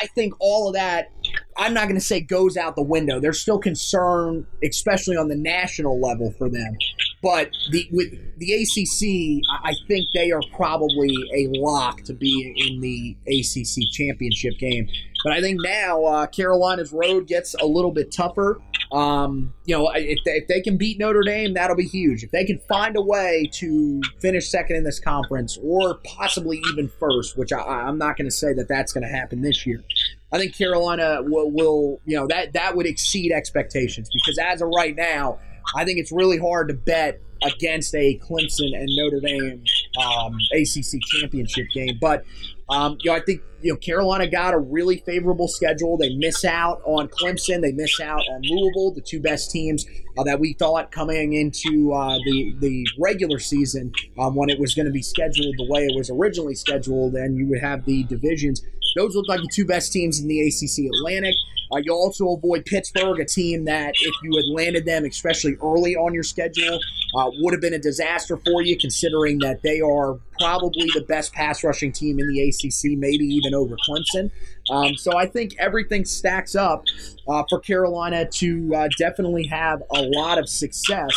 I 0.00 0.06
think 0.08 0.34
all 0.38 0.68
of 0.68 0.74
that, 0.74 1.10
I'm 1.56 1.74
not 1.74 1.84
going 1.84 1.94
to 1.94 2.04
say 2.04 2.20
goes 2.20 2.56
out 2.56 2.76
the 2.76 2.82
window. 2.82 3.20
There's 3.20 3.40
still 3.40 3.58
concern, 3.58 4.46
especially 4.62 5.16
on 5.16 5.28
the 5.28 5.36
national 5.36 6.00
level 6.00 6.32
for 6.32 6.48
them. 6.48 6.76
But 7.24 7.52
the 7.70 7.88
with 7.90 8.10
the 8.36 8.52
ACC, 8.52 9.42
I 9.64 9.72
think 9.88 10.06
they 10.14 10.30
are 10.30 10.42
probably 10.54 11.16
a 11.34 11.48
lock 11.58 12.02
to 12.02 12.12
be 12.12 12.54
in 12.54 12.82
the 12.82 13.16
ACC 13.26 13.90
championship 13.90 14.58
game. 14.58 14.86
But 15.24 15.32
I 15.32 15.40
think 15.40 15.62
now 15.62 16.04
uh, 16.04 16.26
Carolina's 16.26 16.92
road 16.92 17.26
gets 17.26 17.54
a 17.54 17.64
little 17.64 17.92
bit 17.92 18.12
tougher. 18.12 18.60
Um, 18.92 19.54
you 19.64 19.74
know, 19.74 19.90
if 19.94 20.18
they, 20.26 20.32
if 20.32 20.48
they 20.48 20.60
can 20.60 20.76
beat 20.76 20.98
Notre 20.98 21.22
Dame, 21.22 21.54
that'll 21.54 21.76
be 21.76 21.86
huge. 21.86 22.22
If 22.22 22.30
they 22.30 22.44
can 22.44 22.58
find 22.68 22.94
a 22.94 23.00
way 23.00 23.48
to 23.54 24.02
finish 24.20 24.50
second 24.50 24.76
in 24.76 24.84
this 24.84 25.00
conference, 25.00 25.58
or 25.62 25.94
possibly 26.04 26.60
even 26.72 26.90
first, 27.00 27.38
which 27.38 27.54
I, 27.54 27.88
am 27.88 27.96
not 27.96 28.18
going 28.18 28.26
to 28.26 28.36
say 28.36 28.52
that 28.52 28.68
that's 28.68 28.92
going 28.92 29.02
to 29.02 29.08
happen 29.08 29.40
this 29.40 29.64
year. 29.64 29.82
I 30.30 30.38
think 30.38 30.54
Carolina 30.54 31.20
will, 31.22 31.50
will, 31.50 32.00
you 32.04 32.18
know, 32.18 32.26
that 32.26 32.52
that 32.52 32.76
would 32.76 32.86
exceed 32.86 33.32
expectations 33.32 34.10
because 34.12 34.36
as 34.36 34.60
of 34.60 34.68
right 34.68 34.94
now, 34.94 35.38
I 35.74 35.84
think 35.84 35.98
it's 35.98 36.12
really 36.12 36.38
hard 36.38 36.68
to 36.68 36.74
bet 36.74 37.20
against 37.42 37.94
a 37.94 38.18
Clemson 38.18 38.74
and 38.74 38.88
Notre 38.96 39.20
Dame 39.20 39.62
um, 40.02 40.36
ACC 40.52 41.00
championship 41.20 41.66
game. 41.74 41.98
But 42.00 42.24
um, 42.68 42.96
you 43.02 43.10
know, 43.10 43.16
I 43.16 43.20
think 43.20 43.42
you 43.64 43.72
know 43.72 43.78
Carolina 43.78 44.26
got 44.26 44.52
a 44.52 44.58
really 44.58 44.98
favorable 44.98 45.48
schedule. 45.48 45.96
They 45.96 46.14
miss 46.14 46.44
out 46.44 46.82
on 46.84 47.08
Clemson. 47.08 47.62
They 47.62 47.72
miss 47.72 47.98
out 47.98 48.20
on 48.30 48.42
Louisville, 48.42 48.92
the 48.92 49.00
two 49.00 49.20
best 49.20 49.50
teams 49.50 49.86
uh, 50.18 50.22
that 50.24 50.38
we 50.38 50.52
thought 50.52 50.92
coming 50.92 51.32
into 51.32 51.90
uh, 51.94 52.18
the 52.26 52.54
the 52.60 52.86
regular 52.98 53.38
season 53.38 53.90
um, 54.18 54.34
when 54.34 54.50
it 54.50 54.60
was 54.60 54.74
going 54.74 54.84
to 54.84 54.92
be 54.92 55.00
scheduled 55.00 55.54
the 55.56 55.66
way 55.66 55.86
it 55.86 55.96
was 55.96 56.10
originally 56.10 56.54
scheduled, 56.54 57.14
and 57.14 57.38
you 57.38 57.48
would 57.48 57.60
have 57.60 57.86
the 57.86 58.04
divisions. 58.04 58.62
Those 58.96 59.16
look 59.16 59.28
like 59.28 59.40
the 59.40 59.50
two 59.52 59.64
best 59.64 59.92
teams 59.92 60.20
in 60.20 60.28
the 60.28 60.40
ACC 60.42 60.84
Atlantic. 60.94 61.34
Uh, 61.72 61.78
you 61.78 61.92
also 61.92 62.28
avoid 62.28 62.64
Pittsburgh, 62.66 63.18
a 63.20 63.24
team 63.24 63.64
that, 63.64 63.94
if 64.00 64.14
you 64.22 64.36
had 64.36 64.44
landed 64.54 64.84
them, 64.84 65.04
especially 65.04 65.56
early 65.62 65.96
on 65.96 66.14
your 66.14 66.22
schedule, 66.22 66.78
uh, 67.16 67.30
would 67.38 67.52
have 67.52 67.60
been 67.60 67.74
a 67.74 67.78
disaster 67.78 68.36
for 68.36 68.62
you, 68.62 68.76
considering 68.78 69.38
that 69.38 69.62
they 69.62 69.80
are 69.80 70.18
probably 70.38 70.86
the 70.94 71.04
best 71.08 71.32
pass 71.32 71.64
rushing 71.64 71.92
team 71.92 72.18
in 72.18 72.28
the 72.28 72.48
ACC, 72.48 72.96
maybe 72.96 73.24
even 73.24 73.53
over 73.54 73.76
Clemson. 73.88 74.30
Um, 74.70 74.94
so 74.96 75.16
I 75.16 75.26
think 75.26 75.54
everything 75.58 76.04
stacks 76.04 76.54
up 76.54 76.84
uh, 77.28 77.44
for 77.48 77.60
Carolina 77.60 78.26
to 78.28 78.74
uh, 78.74 78.88
definitely 78.98 79.46
have 79.46 79.82
a 79.94 80.02
lot 80.02 80.38
of 80.38 80.48
success. 80.48 81.10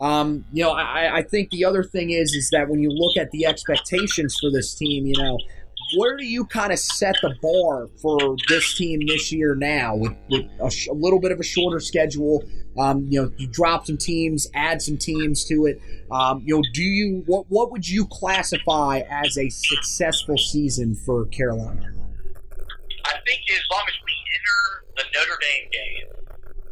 Um, 0.00 0.44
you 0.52 0.64
know, 0.64 0.72
I, 0.72 1.18
I 1.18 1.22
think 1.22 1.50
the 1.50 1.64
other 1.64 1.84
thing 1.84 2.10
is 2.10 2.34
is 2.34 2.50
that 2.50 2.68
when 2.68 2.80
you 2.80 2.90
look 2.90 3.16
at 3.16 3.30
the 3.30 3.46
expectations 3.46 4.36
for 4.40 4.50
this 4.50 4.74
team, 4.74 5.06
you 5.06 5.14
know, 5.16 5.38
where 5.96 6.16
do 6.16 6.24
you 6.24 6.44
kind 6.44 6.72
of 6.72 6.78
set 6.78 7.14
the 7.22 7.34
bar 7.40 7.88
for 8.00 8.36
this 8.48 8.74
team 8.74 9.00
this 9.06 9.32
year 9.32 9.54
now 9.54 9.94
with, 9.96 10.12
with 10.30 10.46
a, 10.62 10.70
sh- 10.70 10.88
a, 10.88 10.92
little 10.92 11.20
bit 11.20 11.32
of 11.32 11.40
a 11.40 11.44
shorter 11.44 11.80
schedule? 11.80 12.42
Um, 12.78 13.06
you 13.08 13.22
know, 13.22 13.32
you 13.36 13.46
drop 13.46 13.86
some 13.86 13.96
teams, 13.96 14.48
add 14.54 14.82
some 14.82 14.96
teams 14.96 15.44
to 15.46 15.66
it. 15.66 15.80
Um, 16.10 16.42
you 16.44 16.56
know, 16.56 16.62
do 16.72 16.82
you 16.82 17.22
what 17.26 17.46
what 17.48 17.70
would 17.70 17.88
you 17.88 18.06
classify 18.06 19.02
as 19.08 19.38
a 19.38 19.48
successful 19.48 20.36
season 20.36 20.94
for 20.94 21.26
Carolina? 21.26 21.92
I 23.04 23.16
think 23.26 23.40
as 23.50 23.64
long 23.70 23.84
as 23.86 23.96
we 24.04 24.14
enter 24.34 24.58
the 24.96 25.04
Notre 25.14 25.38
Dame 25.40 25.68
game, 25.70 26.08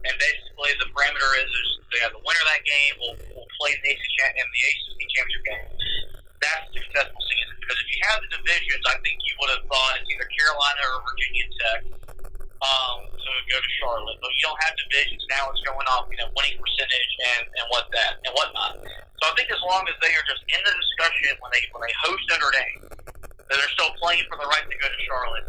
and 0.04 0.14
basically 0.18 0.72
the 0.80 0.88
parameter 0.90 1.30
is, 1.44 1.50
is 1.50 1.70
the 1.92 2.18
winner 2.18 2.42
of 2.42 2.50
that 2.50 2.64
game 2.64 2.94
will 2.98 3.16
will 3.36 3.48
play 3.60 3.76
the 3.84 3.90
ACC, 3.90 4.18
in 4.34 4.46
the 4.48 4.60
ACC 4.66 4.98
championship 5.12 5.44
game 5.44 5.92
that's 6.42 6.66
a 6.66 6.82
successful 6.82 7.22
season. 7.30 7.54
Because 7.62 7.78
if 7.78 7.88
you 7.94 7.98
have 8.10 8.18
the 8.26 8.30
divisions, 8.42 8.82
I 8.90 8.98
think 9.06 9.16
you 9.22 9.34
would 9.38 9.50
have 9.54 9.64
thought 9.70 10.02
it's 10.02 10.10
either 10.10 10.26
Carolina 10.26 10.82
or 10.90 10.98
Virginia 11.06 11.46
Tech 11.54 11.80
um, 12.62 12.98
to 13.30 13.46
go 13.46 13.58
to 13.62 13.70
Charlotte. 13.78 14.18
But 14.18 14.30
you 14.34 14.42
don't 14.50 14.60
have 14.66 14.74
divisions 14.74 15.22
now; 15.30 15.46
it's 15.54 15.62
going 15.62 15.88
off, 15.94 16.10
you 16.10 16.18
know, 16.18 16.28
winning 16.34 16.58
percentage 16.58 17.12
and 17.38 17.44
and 17.46 17.66
what 17.70 17.86
that 17.94 18.18
and 18.26 18.32
whatnot. 18.34 18.82
So 19.22 19.22
I 19.30 19.32
think 19.38 19.48
as 19.54 19.62
long 19.62 19.86
as 19.86 19.96
they 20.02 20.10
are 20.10 20.26
just 20.26 20.42
in 20.50 20.60
the 20.62 20.74
discussion 20.74 21.38
when 21.38 21.50
they 21.54 21.62
when 21.70 21.82
they 21.86 21.94
host 22.02 22.22
Notre 22.30 22.52
Dame, 22.52 22.82
that 23.46 23.54
they're 23.54 23.74
still 23.78 23.94
playing 24.02 24.26
for 24.26 24.36
the 24.40 24.48
right 24.50 24.66
to 24.66 24.76
go 24.76 24.88
to 24.90 25.00
Charlotte. 25.06 25.46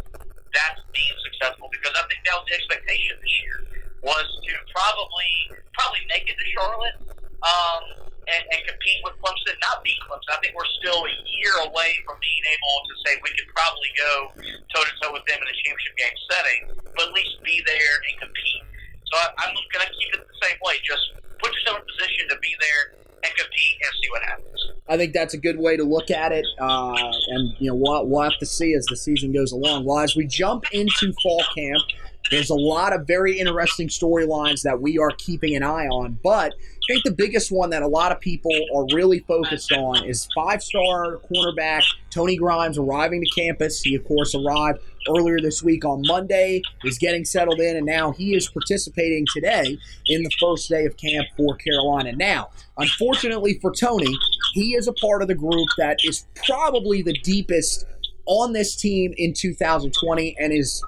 That's 0.53 0.81
being 0.93 1.17
successful 1.25 1.73
because 1.73 1.97
I 1.97 2.05
think 2.05 2.21
that 2.29 2.37
was 2.37 2.45
the 2.45 2.55
expectation 2.61 3.17
this 3.17 3.35
year 3.41 3.57
was 4.05 4.27
to 4.45 4.53
probably 4.69 5.63
probably 5.73 6.03
make 6.11 6.29
it 6.29 6.37
to 6.37 6.47
Charlotte. 6.53 6.97
Um, 7.41 8.12
and, 8.27 8.41
and 8.51 8.59
compete 8.67 8.99
with 9.03 9.15
Clemson, 9.19 9.55
not 9.59 9.83
beat 9.83 9.99
Clemson. 10.07 10.31
I 10.31 10.39
think 10.39 10.55
we're 10.55 10.73
still 10.79 11.03
a 11.03 11.13
year 11.39 11.55
away 11.67 11.91
from 12.07 12.17
being 12.23 12.43
able 12.47 12.75
to 12.87 12.93
say 13.03 13.11
we 13.19 13.31
could 13.35 13.49
probably 13.51 13.91
go 13.95 14.13
toe 14.71 14.83
to 14.83 14.93
toe 15.03 15.11
with 15.11 15.25
them 15.27 15.39
in 15.39 15.47
a 15.47 15.57
championship 15.63 15.95
game 15.99 16.17
setting, 16.31 16.59
but 16.95 17.09
at 17.09 17.13
least 17.13 17.39
be 17.43 17.59
there 17.67 17.95
and 18.09 18.13
compete. 18.27 18.63
So 19.11 19.13
I, 19.19 19.25
I'm 19.45 19.51
going 19.53 19.85
to 19.85 19.93
keep 19.99 20.11
it 20.15 20.21
the 20.23 20.39
same 20.41 20.57
way. 20.63 20.79
Just 20.83 21.05
put 21.39 21.51
yourself 21.51 21.79
in 21.79 21.83
a 21.83 21.89
position 21.89 22.23
to 22.31 22.37
be 22.39 22.53
there 22.59 23.03
and 23.23 23.31
compete 23.35 23.75
and 23.79 23.91
see 24.01 24.09
what 24.11 24.21
happens. 24.23 24.59
I 24.87 24.97
think 24.97 25.13
that's 25.13 25.33
a 25.33 25.37
good 25.37 25.57
way 25.57 25.77
to 25.77 25.83
look 25.83 26.11
at 26.11 26.31
it, 26.31 26.45
uh, 26.59 26.93
and 27.27 27.55
you 27.59 27.69
know 27.69 27.75
we'll, 27.75 28.05
we'll 28.05 28.23
have 28.23 28.37
to 28.39 28.45
see 28.45 28.73
as 28.73 28.85
the 28.87 28.97
season 28.97 29.31
goes 29.31 29.51
along. 29.51 29.85
Well, 29.85 29.99
as 29.99 30.15
we 30.15 30.27
jump 30.27 30.65
into 30.73 31.13
fall 31.23 31.41
camp, 31.55 31.83
there's 32.31 32.49
a 32.49 32.55
lot 32.55 32.93
of 32.93 33.07
very 33.07 33.39
interesting 33.39 33.87
storylines 33.87 34.61
that 34.63 34.81
we 34.81 34.97
are 34.97 35.11
keeping 35.17 35.55
an 35.55 35.63
eye 35.63 35.87
on, 35.87 36.19
but 36.23 36.53
I 36.83 36.93
think 36.93 37.05
the 37.05 37.11
biggest 37.11 37.49
one 37.49 37.69
that 37.69 37.81
a 37.81 37.87
lot 37.87 38.11
of 38.11 38.19
people 38.19 38.51
are 38.75 38.85
really 38.93 39.19
focused 39.19 39.71
on 39.71 40.03
is 40.05 40.27
five-star 40.35 41.19
cornerback 41.31 41.83
Tony 42.09 42.35
Grimes 42.35 42.77
arriving 42.77 43.23
to 43.23 43.41
campus. 43.41 43.81
He, 43.81 43.95
of 43.95 44.03
course, 44.03 44.35
arrived 44.35 44.79
earlier 45.07 45.39
this 45.39 45.63
week 45.63 45.85
on 45.85 46.01
Monday, 46.05 46.61
is 46.83 46.97
getting 46.97 47.23
settled 47.23 47.61
in, 47.61 47.77
and 47.77 47.85
now 47.85 48.11
he 48.11 48.35
is 48.35 48.49
participating 48.49 49.25
today 49.33 49.77
in 50.07 50.23
the 50.23 50.29
first 50.41 50.67
day 50.67 50.85
of 50.85 50.97
camp 50.97 51.25
for 51.37 51.55
Carolina. 51.55 52.11
Now, 52.17 52.49
unfortunately 52.77 53.59
for 53.61 53.71
Tony, 53.71 54.13
he 54.53 54.75
is 54.75 54.87
a 54.89 54.93
part 54.93 55.21
of 55.21 55.29
the 55.29 55.35
group 55.35 55.67
that 55.77 55.99
is 56.03 56.27
probably 56.45 57.01
the 57.01 57.13
deepest 57.23 57.85
on 58.25 58.51
this 58.51 58.75
team 58.75 59.13
in 59.17 59.33
2020 59.33 60.35
and 60.37 60.51
is 60.51 60.83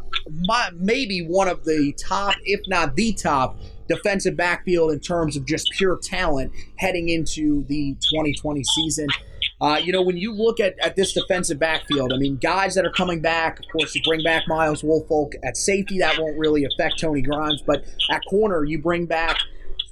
my, 0.45 0.69
maybe 0.75 1.25
one 1.25 1.47
of 1.47 1.63
the 1.63 1.93
top, 1.93 2.35
if 2.43 2.61
not 2.67 2.95
the 2.95 3.13
top, 3.13 3.57
defensive 3.87 4.35
backfield 4.35 4.91
in 4.91 4.99
terms 4.99 5.37
of 5.37 5.45
just 5.45 5.69
pure 5.71 5.97
talent 6.01 6.51
heading 6.77 7.09
into 7.09 7.63
the 7.65 7.95
2020 8.11 8.63
season. 8.63 9.07
Uh, 9.61 9.79
you 9.81 9.91
know, 9.91 10.01
when 10.01 10.17
you 10.17 10.33
look 10.33 10.59
at, 10.59 10.77
at 10.79 10.95
this 10.95 11.13
defensive 11.13 11.57
backfield, 11.57 12.11
I 12.11 12.17
mean, 12.17 12.37
guys 12.37 12.75
that 12.75 12.85
are 12.85 12.91
coming 12.91 13.21
back, 13.21 13.59
of 13.59 13.65
course, 13.71 13.95
you 13.95 14.01
bring 14.03 14.21
back 14.23 14.43
Myles 14.47 14.81
Wolfolk 14.81 15.33
at 15.43 15.55
safety, 15.55 15.99
that 15.99 16.19
won't 16.19 16.37
really 16.37 16.65
affect 16.65 16.99
Tony 16.99 17.21
Grimes, 17.21 17.61
but 17.65 17.85
at 18.11 18.21
corner, 18.29 18.65
you 18.65 18.79
bring 18.79 19.05
back 19.05 19.37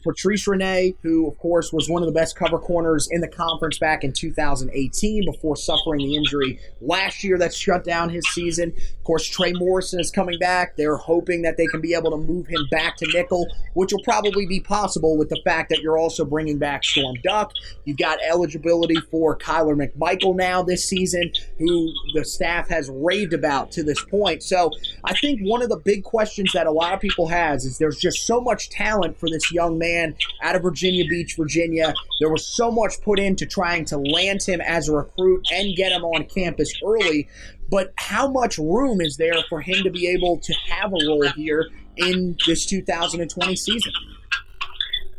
Patrice 0.03 0.47
Rene, 0.47 0.95
who, 1.01 1.27
of 1.27 1.37
course, 1.37 1.71
was 1.71 1.89
one 1.89 2.01
of 2.01 2.07
the 2.07 2.13
best 2.13 2.35
cover 2.35 2.59
corners 2.59 3.07
in 3.09 3.21
the 3.21 3.27
conference 3.27 3.79
back 3.79 4.03
in 4.03 4.11
2018 4.11 5.25
before 5.25 5.55
suffering 5.55 5.99
the 5.99 6.15
injury 6.15 6.59
last 6.81 7.23
year 7.23 7.37
that 7.37 7.53
shut 7.53 7.83
down 7.83 8.09
his 8.09 8.23
season. 8.31 8.73
Of 8.97 9.03
course, 9.03 9.25
Trey 9.25 9.53
Morrison 9.53 9.99
is 9.99 10.11
coming 10.11 10.37
back. 10.39 10.75
They're 10.75 10.97
hoping 10.97 11.43
that 11.43 11.57
they 11.57 11.67
can 11.67 11.81
be 11.81 11.93
able 11.93 12.11
to 12.11 12.17
move 12.17 12.47
him 12.47 12.67
back 12.69 12.97
to 12.97 13.07
nickel, 13.13 13.47
which 13.73 13.93
will 13.93 14.03
probably 14.03 14.45
be 14.45 14.59
possible 14.59 15.17
with 15.17 15.29
the 15.29 15.41
fact 15.45 15.69
that 15.69 15.81
you're 15.81 15.97
also 15.97 16.25
bringing 16.25 16.57
back 16.57 16.83
Storm 16.83 17.15
Duck. 17.23 17.53
You've 17.85 17.97
got 17.97 18.19
eligibility 18.23 18.97
for 19.11 19.37
Kyler 19.37 19.75
McMichael 19.75 20.35
now 20.35 20.63
this 20.63 20.87
season, 20.87 21.31
who 21.57 21.91
the 22.13 22.25
staff 22.25 22.67
has 22.69 22.89
raved 22.89 23.33
about 23.33 23.71
to 23.71 23.83
this 23.83 24.03
point. 24.03 24.43
So 24.43 24.71
I 25.03 25.13
think 25.13 25.41
one 25.41 25.61
of 25.61 25.69
the 25.69 25.77
big 25.77 26.03
questions 26.03 26.51
that 26.53 26.67
a 26.67 26.71
lot 26.71 26.93
of 26.93 26.99
people 26.99 27.27
has 27.27 27.65
is 27.65 27.77
there's 27.77 27.97
just 27.97 28.25
so 28.25 28.41
much 28.41 28.69
talent 28.69 29.17
for 29.17 29.29
this 29.29 29.51
young 29.51 29.77
man 29.77 29.92
out 30.41 30.56
of 30.56 30.62
Virginia 30.62 31.06
Beach, 31.06 31.36
Virginia. 31.38 31.93
There 32.19 32.29
was 32.29 32.45
so 32.45 32.71
much 32.71 33.01
put 33.01 33.19
into 33.19 33.45
trying 33.45 33.86
to 33.86 33.97
land 33.97 34.43
him 34.43 34.62
as 34.62 34.89
a 34.89 34.93
recruit 34.93 35.45
and 35.51 35.75
get 35.75 35.91
him 35.91 36.03
on 36.03 36.25
campus 36.25 36.73
early. 36.84 37.27
But 37.69 37.93
how 37.97 38.27
much 38.27 38.58
room 38.58 39.01
is 39.01 39.17
there 39.17 39.41
for 39.49 39.62
him 39.62 39.84
to 39.84 39.89
be 39.89 40.08
able 40.08 40.38
to 40.39 40.53
have 40.69 40.91
a 40.91 41.08
role 41.08 41.27
here 41.36 41.69
in 41.97 42.38
this 42.45 42.65
2020 42.65 43.56
season? 43.56 43.91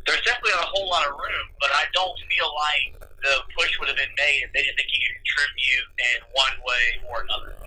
There's 0.06 0.20
definitely 0.22 0.52
a 0.52 0.66
whole 0.66 0.88
lot 0.88 1.06
of 1.06 1.12
room, 1.12 1.46
but 1.60 1.70
I 1.72 1.84
don't 1.94 2.18
feel 2.28 2.50
like 2.54 3.10
the 3.22 3.40
push 3.58 3.78
would 3.80 3.88
have 3.88 3.96
been 3.96 4.14
made 4.16 4.42
if 4.44 4.52
they 4.52 4.62
didn't 4.62 4.76
think 4.76 4.88
he 4.90 5.00
could 5.00 5.16
contribute 5.24 5.88
in 5.98 6.18
one 6.32 6.56
way 6.66 6.84
or 7.08 7.22
another. 7.24 7.63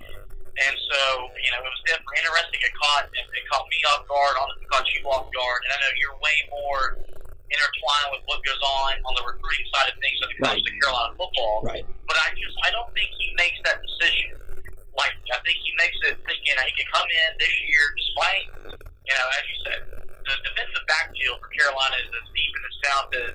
And 0.58 0.74
so, 0.74 1.00
you 1.38 1.50
know, 1.54 1.62
it 1.62 1.70
was 1.70 1.82
definitely 1.86 2.18
interesting. 2.18 2.58
It 2.66 2.74
caught 2.74 3.06
it, 3.14 3.26
it 3.30 3.44
caught 3.46 3.66
me 3.70 3.78
off 3.94 4.02
guard. 4.10 4.34
Honestly, 4.42 4.66
caught 4.70 4.86
you 4.90 5.00
off 5.06 5.26
guard. 5.30 5.60
And 5.66 5.70
I 5.70 5.76
know 5.86 5.90
you're 6.02 6.18
way 6.18 6.36
more 6.50 6.84
intertwined 7.48 8.10
with 8.12 8.24
what 8.26 8.42
goes 8.44 8.60
on 8.60 8.92
on 9.06 9.12
the 9.16 9.24
recruiting 9.24 9.66
side 9.72 9.88
of 9.88 9.96
things 10.02 10.18
when 10.20 10.28
it 10.34 10.38
comes 10.42 10.58
Right. 10.58 10.66
to 10.66 10.72
Carolina 10.82 11.12
football. 11.14 11.56
Right. 11.62 11.84
But 12.10 12.16
I 12.18 12.34
just 12.34 12.56
I 12.66 12.70
don't 12.74 12.90
think 12.92 13.08
he 13.16 13.26
makes 13.38 13.58
that 13.70 13.78
decision. 13.80 14.34
Like 14.98 15.14
I 15.30 15.38
think 15.46 15.56
he 15.62 15.70
makes 15.78 15.98
it 16.10 16.18
thinking 16.26 16.54
that 16.58 16.66
he 16.66 16.74
can 16.74 16.88
come 16.90 17.06
in 17.06 17.30
this 17.38 17.54
year 17.70 17.84
despite 17.94 18.46
you 19.08 19.14
know, 19.16 19.26
as 19.40 19.44
you 19.48 19.56
said, 19.64 19.80
the 20.28 20.34
defensive 20.44 20.84
backfield 20.84 21.40
for 21.40 21.48
Carolina 21.56 21.96
is 22.02 22.10
as 22.12 22.26
deep 22.36 22.52
and 22.52 22.64
as 22.68 22.76
talented 22.84 23.32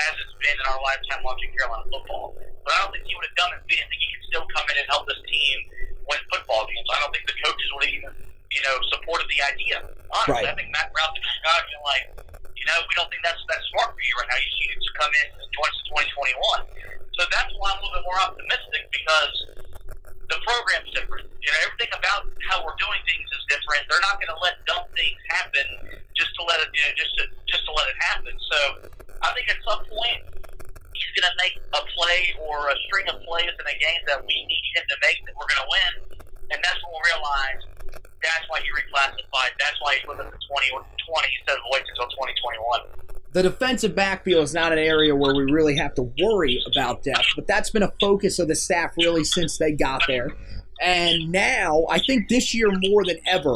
as 0.00 0.12
it's 0.16 0.36
been 0.40 0.56
in 0.56 0.66
our 0.72 0.80
lifetime 0.80 1.20
watching 1.26 1.52
Carolina 1.52 1.84
football. 1.92 2.32
But 2.64 2.72
I 2.72 2.76
don't 2.86 2.92
think 2.96 3.04
he 3.04 3.12
would 3.12 3.28
have 3.28 3.36
done 3.36 3.52
it 3.52 3.60
if 3.60 3.66
he 3.68 3.76
didn't 3.76 3.90
think 3.92 4.00
he 4.00 4.10
could 4.16 4.26
still 4.32 4.46
come 4.56 4.66
in 4.72 4.76
and 4.80 4.88
help 4.88 5.04
this 5.04 5.20
team 5.28 5.56
win 6.12 6.20
football 6.28 6.68
games. 6.68 6.88
I 6.92 7.00
don't 7.00 7.12
think 7.16 7.24
the 7.24 7.38
coaches 7.40 7.68
would 7.72 7.88
have 7.88 7.96
even, 7.96 8.12
you 8.52 8.62
know, 8.68 8.76
supported 8.92 9.24
the 9.32 9.40
idea. 9.48 9.80
Honestly, 10.12 10.44
Right. 10.44 10.52
I 10.52 10.54
think 10.60 10.68
Mack 10.68 10.92
Brown 10.92 11.08
and 11.08 11.24
Scott 11.40 11.64
are 11.64 11.84
like, 11.88 12.04
you 12.52 12.64
know, 12.68 12.76
we 12.84 12.92
don't 13.00 13.08
think 13.08 13.24
that's 13.24 13.40
that's 13.48 13.64
smart 13.72 13.90
for 13.96 14.02
you 14.04 14.14
right 14.20 14.28
now. 14.28 14.38
You 14.38 14.50
should 14.60 14.76
just 14.76 14.94
come 15.00 15.08
in 15.08 15.26
and 15.32 15.40
in 15.40 15.50
2021. 16.04 16.36
So 17.16 17.24
that's 17.32 17.52
why 17.56 17.72
I'm 17.72 17.80
a 17.80 17.82
little 17.82 17.96
bit 17.96 18.04
more 18.04 18.20
optimistic 18.20 18.82
because 18.92 19.34
the 20.28 20.38
program's 20.44 20.92
different. 20.92 21.26
You 21.42 21.50
know, 21.50 21.60
everything 21.66 21.92
about 21.96 22.28
how 22.48 22.62
we're 22.62 22.76
doing 22.78 23.02
things 23.08 23.26
is 23.34 23.42
different. 23.50 23.82
They're 23.90 24.04
not 24.04 24.20
going 24.22 24.30
to 24.30 24.40
let 24.40 24.62
dumb 24.68 24.86
things 24.94 25.18
happen 25.32 25.66
just 26.14 26.30
to 26.38 26.42
let 26.46 26.62
it, 26.62 26.70
you 26.70 26.82
know, 26.86 26.92
just 26.94 27.12
to 27.18 27.24
just 27.50 27.64
to 27.66 27.72
let 27.74 27.88
it 27.90 27.98
happen. 28.14 28.34
So 28.52 28.58
I 29.26 29.34
think 29.34 29.50
at 29.50 29.58
some 29.66 29.82
point 29.90 30.22
he's 30.94 31.12
going 31.18 31.28
to 31.28 31.36
make 31.40 31.56
a 31.74 31.82
play 31.98 32.20
or 32.46 32.70
a 32.70 32.76
string 32.86 33.10
of 33.10 33.18
plays 33.26 33.50
in 33.50 33.66
a 33.66 33.76
game 33.80 34.02
that 34.06 34.22
we 34.22 34.36
need 34.46 34.64
him 34.76 34.84
to 34.86 34.96
make 35.02 35.18
that 35.26 35.34
we're 35.34 35.50
going 35.50 35.62
to 35.66 35.70
win, 35.72 35.92
and 36.54 36.58
that's 36.62 36.78
when 36.84 36.94
we'll 36.94 37.08
realize 37.10 37.60
that's 38.22 38.46
why 38.48 38.62
he 38.62 38.70
reclassified. 38.70 39.52
That's 39.58 39.78
why 39.82 39.98
he's 39.98 40.06
with 40.06 40.22
us 40.22 40.30
in 40.30 40.38
2020 40.38 41.26
instead 41.42 41.58
of 41.58 41.64
waiting 41.74 41.90
until 41.90 42.08
2021. 42.14 42.86
The 43.42 43.50
defensive 43.50 43.94
backfield 43.94 44.44
is 44.44 44.54
not 44.54 44.72
an 44.72 44.78
area 44.78 45.16
where 45.16 45.34
we 45.34 45.50
really 45.50 45.76
have 45.76 45.94
to 45.94 46.02
worry 46.20 46.62
about 46.70 47.02
depth, 47.02 47.26
but 47.34 47.46
that's 47.46 47.70
been 47.70 47.82
a 47.82 47.92
focus 48.00 48.38
of 48.38 48.46
the 48.46 48.54
staff 48.54 48.92
really 48.96 49.24
since 49.24 49.58
they 49.58 49.72
got 49.72 50.02
there. 50.06 50.30
And 50.80 51.32
now, 51.32 51.84
I 51.90 51.98
think 51.98 52.28
this 52.28 52.54
year 52.54 52.70
more 52.70 53.04
than 53.04 53.18
ever, 53.26 53.52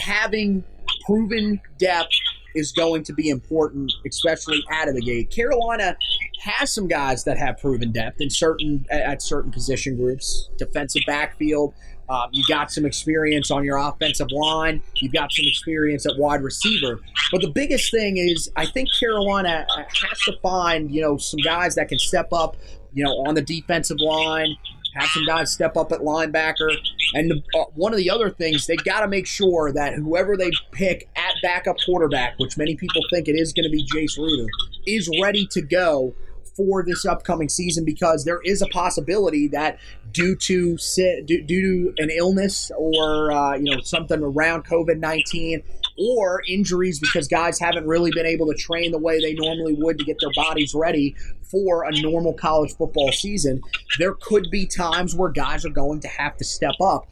having 0.00 0.64
proven 1.04 1.60
depth 1.78 2.08
is 2.54 2.72
going 2.72 3.02
to 3.04 3.12
be 3.12 3.28
important, 3.28 3.92
especially 4.06 4.62
out 4.72 4.88
of 4.88 4.94
the 4.94 5.02
gate. 5.02 5.30
Carolina 5.30 5.96
has 6.40 6.72
some 6.72 6.88
guys 6.88 7.24
that 7.24 7.36
have 7.36 7.58
proven 7.58 7.92
depth 7.92 8.20
in 8.20 8.30
certain 8.30 8.86
at 8.90 9.20
certain 9.20 9.50
position 9.50 9.96
groups, 9.96 10.48
defensive 10.56 11.02
backfield. 11.06 11.74
Um, 12.08 12.30
you 12.32 12.42
got 12.48 12.72
some 12.72 12.86
experience 12.86 13.50
on 13.50 13.64
your 13.64 13.76
offensive 13.76 14.30
line. 14.30 14.82
You've 14.96 15.12
got 15.12 15.30
some 15.30 15.44
experience 15.46 16.06
at 16.06 16.16
wide 16.16 16.42
receiver. 16.42 17.00
But 17.30 17.42
the 17.42 17.50
biggest 17.50 17.90
thing 17.90 18.16
is, 18.16 18.50
I 18.56 18.66
think 18.66 18.88
Carolina 18.98 19.66
has 19.76 20.18
to 20.20 20.32
find 20.42 20.90
you 20.90 21.02
know 21.02 21.18
some 21.18 21.40
guys 21.40 21.74
that 21.74 21.88
can 21.88 21.98
step 21.98 22.32
up, 22.32 22.56
you 22.94 23.04
know, 23.04 23.12
on 23.26 23.34
the 23.34 23.42
defensive 23.42 24.00
line. 24.00 24.56
Have 24.94 25.08
some 25.10 25.26
guys 25.26 25.52
step 25.52 25.76
up 25.76 25.92
at 25.92 26.00
linebacker, 26.00 26.74
and 27.12 27.30
the, 27.30 27.42
uh, 27.54 27.64
one 27.74 27.92
of 27.92 27.98
the 27.98 28.08
other 28.10 28.30
things 28.30 28.66
they've 28.66 28.82
got 28.82 29.00
to 29.00 29.08
make 29.08 29.26
sure 29.26 29.70
that 29.70 29.94
whoever 29.94 30.34
they 30.34 30.50
pick 30.72 31.08
at 31.14 31.34
backup 31.42 31.76
quarterback, 31.84 32.38
which 32.38 32.56
many 32.56 32.74
people 32.74 33.02
think 33.12 33.28
it 33.28 33.36
is 33.36 33.52
going 33.52 33.64
to 33.64 33.70
be 33.70 33.84
Jace 33.84 34.16
Ruder, 34.16 34.48
is 34.86 35.10
ready 35.20 35.46
to 35.48 35.60
go 35.60 36.14
for 36.58 36.82
this 36.84 37.06
upcoming 37.06 37.48
season 37.48 37.84
because 37.84 38.24
there 38.24 38.40
is 38.44 38.60
a 38.60 38.66
possibility 38.66 39.46
that 39.46 39.78
due 40.10 40.34
to 40.34 40.76
due, 41.24 41.46
to 41.46 41.94
an 41.98 42.10
illness 42.10 42.72
or 42.76 43.30
uh, 43.30 43.54
you 43.54 43.74
know 43.74 43.80
something 43.80 44.22
around 44.22 44.66
COVID 44.66 44.98
nineteen 44.98 45.62
or 45.96 46.42
injuries 46.48 46.98
because 46.98 47.28
guys 47.28 47.58
haven't 47.60 47.86
really 47.86 48.10
been 48.10 48.26
able 48.26 48.46
to 48.48 48.54
train 48.54 48.90
the 48.90 48.98
way 48.98 49.20
they 49.20 49.34
normally 49.34 49.74
would 49.78 49.98
to 49.98 50.04
get 50.04 50.16
their 50.20 50.32
bodies 50.34 50.74
ready 50.74 51.14
for 51.50 51.84
a 51.84 52.00
normal 52.02 52.34
college 52.34 52.76
football 52.76 53.12
season, 53.12 53.60
there 53.98 54.14
could 54.14 54.48
be 54.50 54.66
times 54.66 55.14
where 55.14 55.30
guys 55.30 55.64
are 55.64 55.70
going 55.70 56.00
to 56.00 56.08
have 56.08 56.36
to 56.36 56.44
step 56.44 56.74
up. 56.80 57.08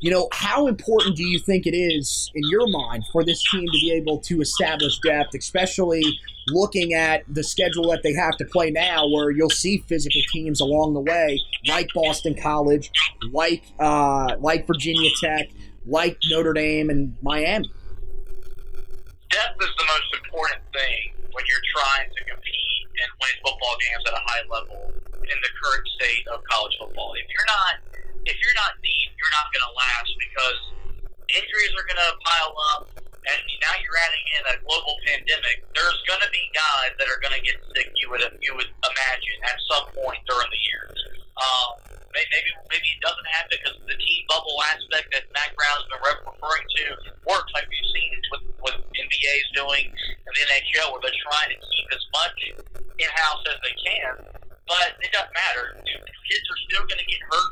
You 0.00 0.10
know, 0.10 0.28
how 0.32 0.66
important 0.66 1.16
do 1.16 1.24
you 1.24 1.38
think 1.38 1.66
it 1.66 1.76
is 1.76 2.30
in 2.34 2.42
your 2.48 2.66
mind 2.68 3.04
for 3.12 3.24
this 3.24 3.42
team 3.50 3.66
to 3.66 3.78
be 3.80 3.92
able 3.92 4.20
to 4.20 4.40
establish 4.40 4.98
depth, 5.00 5.34
especially 5.34 6.02
looking 6.48 6.94
at 6.94 7.22
the 7.28 7.42
schedule 7.42 7.90
that 7.90 8.02
they 8.02 8.14
have 8.14 8.36
to 8.38 8.44
play 8.44 8.70
now, 8.70 9.08
where 9.08 9.30
you'll 9.30 9.50
see 9.50 9.78
physical 9.88 10.20
teams 10.32 10.60
along 10.60 10.94
the 10.94 11.00
way, 11.00 11.40
like 11.66 11.88
Boston 11.94 12.34
College, 12.40 12.90
like 13.32 13.64
uh, 13.78 14.36
like 14.38 14.66
Virginia 14.66 15.10
Tech, 15.20 15.48
like 15.86 16.18
Notre 16.30 16.52
Dame 16.52 16.90
and 16.90 17.16
Miami? 17.22 17.70
depth 19.36 19.60
is 19.60 19.74
the 19.76 19.84
most 19.84 20.10
important 20.24 20.62
thing 20.72 21.12
when 21.36 21.44
you're 21.44 21.68
trying 21.76 22.08
to 22.08 22.20
compete 22.24 22.84
and 22.88 23.08
win 23.20 23.34
football 23.44 23.76
games 23.84 24.02
at 24.08 24.14
a 24.16 24.22
high 24.24 24.44
level 24.48 24.80
in 25.12 25.38
the 25.44 25.52
current 25.60 25.84
state 26.00 26.24
of 26.32 26.40
college 26.48 26.72
football. 26.80 27.12
If 27.20 27.28
you're 27.28 27.50
not 27.52 27.74
if 28.24 28.36
you're 28.40 28.58
not 28.58 28.72
deep, 28.80 29.10
you're 29.20 29.34
not 29.36 29.46
going 29.52 29.64
to 29.68 29.72
last 29.76 30.10
because 30.18 30.60
injuries 31.30 31.72
are 31.78 31.86
going 31.86 32.02
to 32.02 32.12
pile 32.26 32.54
up, 32.74 32.82
and 33.26 33.40
now 33.58 33.74
you're 33.82 33.98
adding 34.06 34.26
in 34.38 34.42
a 34.54 34.56
global 34.62 34.94
pandemic. 35.02 35.66
There's 35.74 36.00
going 36.06 36.22
to 36.22 36.30
be 36.30 36.42
guys 36.54 36.94
that 36.98 37.10
are 37.10 37.18
going 37.18 37.34
to 37.34 37.42
get 37.42 37.58
sick. 37.74 37.90
You 37.98 38.10
would 38.14 38.22
you 38.38 38.54
would 38.54 38.70
imagine 38.70 39.38
at 39.42 39.58
some 39.66 39.86
point 39.98 40.22
during 40.30 40.50
the 40.50 40.62
year. 40.62 40.84
Um, 41.36 41.86
maybe 42.14 42.50
maybe 42.70 42.88
it 42.94 43.02
doesn't 43.02 43.28
happen 43.28 43.58
because 43.58 43.76
the 43.84 43.98
team 43.98 44.22
bubble 44.30 44.56
aspect 44.70 45.10
that 45.12 45.26
Mack 45.34 45.52
Brown's 45.58 45.86
been 45.90 46.00
referring 46.00 46.66
to 46.80 46.84
works, 47.26 47.50
like 47.52 47.66
we've 47.66 47.90
seen 47.92 48.10
with 48.30 48.42
what 48.62 48.74
NBA 48.94 49.32
is 49.42 49.50
doing 49.58 49.86
and 49.90 50.32
the 50.32 50.42
NHL, 50.46 50.94
where 50.94 51.02
they're 51.02 51.22
trying 51.26 51.50
to 51.50 51.58
keep 51.58 51.86
as 51.92 52.04
much 52.14 52.36
in 53.02 53.08
house 53.26 53.42
as 53.50 53.58
they 53.60 53.74
can. 53.74 54.14
But 54.70 54.98
it 55.02 55.10
doesn't 55.10 55.34
matter. 55.34 55.78
Kids 55.82 56.46
are 56.50 56.60
still 56.66 56.84
going 56.90 56.98
to 56.98 57.06
get 57.06 57.22
hurt, 57.22 57.50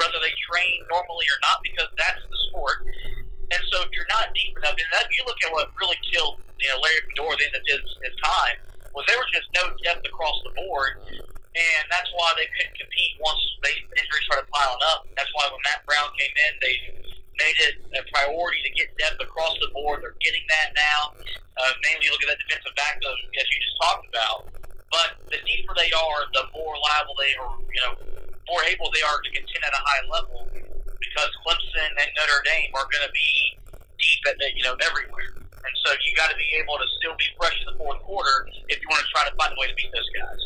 whether 0.00 0.16
they 0.20 0.32
train 0.48 0.80
normally 0.88 1.28
or 1.28 1.40
not, 1.44 1.60
because 1.60 1.92
that's 1.96 2.24
the 2.24 2.38
sport. 2.48 2.88
And 3.52 3.60
so 3.72 3.84
if 3.84 3.90
you're 3.92 4.08
not 4.08 4.32
deep 4.32 4.56
enough, 4.56 4.76
and 4.76 4.90
that, 4.94 5.08
you 5.12 5.22
look 5.28 5.40
at 5.44 5.52
what 5.52 5.68
really 5.76 5.98
killed 6.08 6.40
you 6.60 6.68
know 6.70 6.78
Larry 6.80 7.02
Fedora 7.12 7.34
at 7.34 7.38
the 7.38 7.46
end 7.50 7.56
of 7.58 7.64
his, 7.66 7.82
his 8.06 8.16
time 8.24 8.56
was 8.94 9.04
there 9.10 9.18
was 9.18 9.30
just 9.34 9.50
no 9.58 9.68
depth 9.82 10.06
across 10.06 10.38
the 10.46 10.54
board, 10.54 11.02
and 11.10 11.84
that's 11.90 12.08
why 12.14 12.30
they 12.38 12.46
couldn't 12.54 12.78
compete 12.78 13.12
once 13.18 13.42
they 13.66 13.74
injuries 13.98 14.24
started 14.30 14.46
piling 14.54 14.84
up. 14.94 15.04
That's 15.18 15.30
why 15.34 15.50
when 15.50 15.60
Mack 15.66 15.82
Brown 15.84 16.08
came 16.14 16.30
in, 16.30 16.52
they 16.62 16.74
made 17.42 17.58
it 17.58 17.74
a 17.98 18.02
priority 18.14 18.62
to 18.62 18.70
get 18.78 18.94
depth 18.98 19.18
across 19.18 19.54
the 19.58 19.70
board. 19.74 20.02
They're 20.02 20.18
getting 20.22 20.46
that 20.46 20.74
now. 20.78 21.00
Uh, 21.54 21.70
mainly 21.86 22.10
look 22.10 22.22
at 22.22 22.34
that 22.34 22.40
defensive 22.42 22.74
back, 22.78 22.98
as 22.98 23.18
as 23.38 23.46
you 23.50 23.58
just 23.62 23.78
talked 23.82 24.06
about. 24.10 24.50
But 24.94 25.18
the 25.34 25.42
deeper 25.42 25.74
they 25.74 25.90
are, 25.90 26.20
the 26.38 26.46
more 26.54 26.78
liable 26.78 27.18
they 27.18 27.34
are, 27.34 27.58
you 27.66 27.80
know, 27.82 27.92
more 28.46 28.62
able 28.70 28.90
they 28.94 29.02
are 29.02 29.18
to 29.18 29.30
contend 29.34 29.62
at 29.66 29.74
a 29.74 29.82
high 29.82 30.04
level 30.06 30.46
because 30.54 31.30
Clemson 31.42 31.90
and 31.98 32.08
Notre 32.14 32.42
Dame 32.46 32.70
are 32.78 32.86
going 32.90 33.06
to 33.06 33.14
be 33.14 33.30
deep 33.98 34.22
at 34.30 34.38
the, 34.38 34.50
you 34.54 34.62
know 34.62 34.78
everywhere. 34.78 35.34
And 35.64 35.74
so 35.86 35.96
you 35.96 36.12
got 36.14 36.28
to 36.28 36.36
be 36.36 36.46
able 36.60 36.76
to 36.76 36.86
still 37.00 37.16
be 37.16 37.24
fresh 37.40 37.56
in 37.64 37.72
the 37.72 37.76
fourth 37.80 38.00
quarter 38.04 38.46
if 38.68 38.76
you 38.82 38.86
want 38.90 39.00
to 39.00 39.10
try 39.10 39.24
to 39.24 39.34
find 39.34 39.50
a 39.54 39.58
way 39.58 39.66
to 39.66 39.76
beat 39.78 39.90
those 39.96 40.10
guys. 40.12 40.40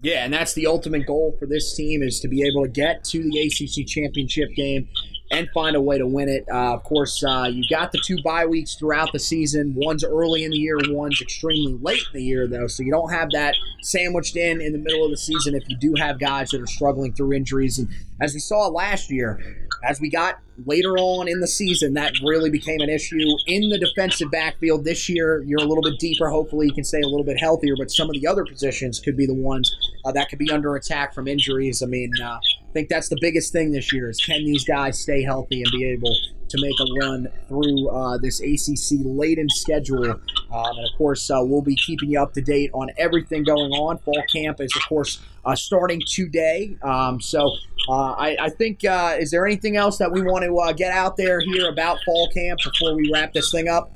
Yeah, 0.00 0.19
and 0.30 0.38
that's 0.38 0.54
the 0.54 0.68
ultimate 0.68 1.08
goal 1.08 1.34
for 1.40 1.46
this 1.46 1.74
team 1.74 2.04
is 2.04 2.20
to 2.20 2.28
be 2.28 2.44
able 2.46 2.62
to 2.62 2.68
get 2.68 3.02
to 3.02 3.20
the 3.20 3.40
ACC 3.40 3.84
championship 3.84 4.48
game, 4.54 4.88
and 5.32 5.48
find 5.52 5.74
a 5.74 5.80
way 5.80 5.98
to 5.98 6.06
win 6.06 6.28
it. 6.28 6.44
Uh, 6.48 6.72
of 6.72 6.84
course, 6.84 7.24
uh, 7.24 7.50
you 7.50 7.64
got 7.68 7.90
the 7.90 8.00
two 8.04 8.16
bye 8.22 8.46
weeks 8.46 8.76
throughout 8.76 9.10
the 9.12 9.18
season. 9.18 9.74
One's 9.76 10.04
early 10.04 10.44
in 10.44 10.52
the 10.52 10.56
year, 10.56 10.78
one's 10.90 11.20
extremely 11.20 11.76
late 11.82 12.04
in 12.14 12.20
the 12.20 12.22
year, 12.22 12.46
though. 12.46 12.68
So 12.68 12.84
you 12.84 12.92
don't 12.92 13.10
have 13.12 13.32
that 13.32 13.56
sandwiched 13.82 14.36
in 14.36 14.60
in 14.60 14.72
the 14.72 14.78
middle 14.78 15.04
of 15.04 15.10
the 15.10 15.16
season 15.16 15.56
if 15.56 15.64
you 15.68 15.76
do 15.76 15.94
have 15.96 16.20
guys 16.20 16.50
that 16.50 16.60
are 16.60 16.66
struggling 16.68 17.12
through 17.12 17.32
injuries. 17.32 17.80
And 17.80 17.88
as 18.20 18.32
we 18.32 18.38
saw 18.38 18.68
last 18.68 19.10
year, 19.10 19.68
as 19.84 20.00
we 20.00 20.10
got 20.10 20.38
later 20.66 20.96
on 20.98 21.28
in 21.28 21.40
the 21.40 21.48
season, 21.48 21.94
that 21.94 22.12
really 22.22 22.50
became 22.50 22.80
an 22.80 22.90
issue 22.90 23.18
in 23.46 23.68
the 23.68 23.78
defensive 23.78 24.30
backfield. 24.30 24.84
This 24.84 25.08
year, 25.08 25.42
you're 25.46 25.60
a 25.60 25.66
little 25.66 25.82
bit 25.82 25.98
deeper. 25.98 26.28
Hopefully, 26.28 26.66
you 26.66 26.72
can 26.72 26.84
stay 26.84 27.00
a 27.00 27.06
little 27.06 27.24
bit 27.24 27.38
healthier, 27.38 27.74
but 27.78 27.90
some 27.90 28.08
of 28.08 28.14
the 28.14 28.26
other 28.26 28.44
positions 28.44 29.00
could 29.00 29.16
be 29.16 29.26
the 29.26 29.34
ones 29.34 29.74
uh, 30.04 30.12
that 30.12 30.28
could 30.28 30.38
be 30.38 30.50
under 30.50 30.76
attack 30.76 31.14
from 31.14 31.26
injuries. 31.28 31.82
I 31.82 31.86
mean, 31.86 32.12
uh, 32.22 32.38
I 32.70 32.72
think 32.72 32.88
that's 32.88 33.08
the 33.08 33.18
biggest 33.20 33.52
thing 33.52 33.72
this 33.72 33.92
year 33.92 34.08
is 34.08 34.20
can 34.24 34.44
these 34.44 34.64
guys 34.64 35.00
stay 35.00 35.24
healthy 35.24 35.60
and 35.60 35.72
be 35.72 35.90
able 35.90 36.14
to 36.50 36.58
make 36.60 36.74
a 36.80 37.04
run 37.04 37.28
through 37.48 37.88
uh, 37.88 38.16
this 38.18 38.40
ACC 38.40 39.00
laden 39.04 39.48
schedule. 39.48 40.04
Um, 40.04 40.18
and 40.52 40.88
of 40.88 40.96
course, 40.96 41.28
uh, 41.30 41.40
we'll 41.40 41.62
be 41.62 41.74
keeping 41.74 42.10
you 42.10 42.22
up 42.22 42.32
to 42.34 42.40
date 42.40 42.70
on 42.72 42.90
everything 42.96 43.42
going 43.42 43.72
on. 43.72 43.98
Fall 43.98 44.22
camp 44.32 44.60
is, 44.60 44.72
of 44.76 44.82
course, 44.88 45.20
uh, 45.44 45.56
starting 45.56 46.00
today. 46.06 46.76
Um, 46.82 47.20
so 47.20 47.50
uh, 47.88 48.12
I, 48.12 48.36
I, 48.40 48.50
think, 48.50 48.84
uh, 48.84 49.16
is 49.18 49.32
there 49.32 49.44
anything 49.46 49.76
else 49.76 49.98
that 49.98 50.12
we 50.12 50.22
want 50.22 50.44
to 50.44 50.56
uh, 50.56 50.72
get 50.72 50.92
out 50.92 51.16
there 51.16 51.40
here 51.40 51.68
about 51.68 51.98
fall 52.04 52.28
camp 52.32 52.60
before 52.62 52.94
we 52.94 53.10
wrap 53.12 53.32
this 53.32 53.50
thing 53.50 53.68
up? 53.68 53.90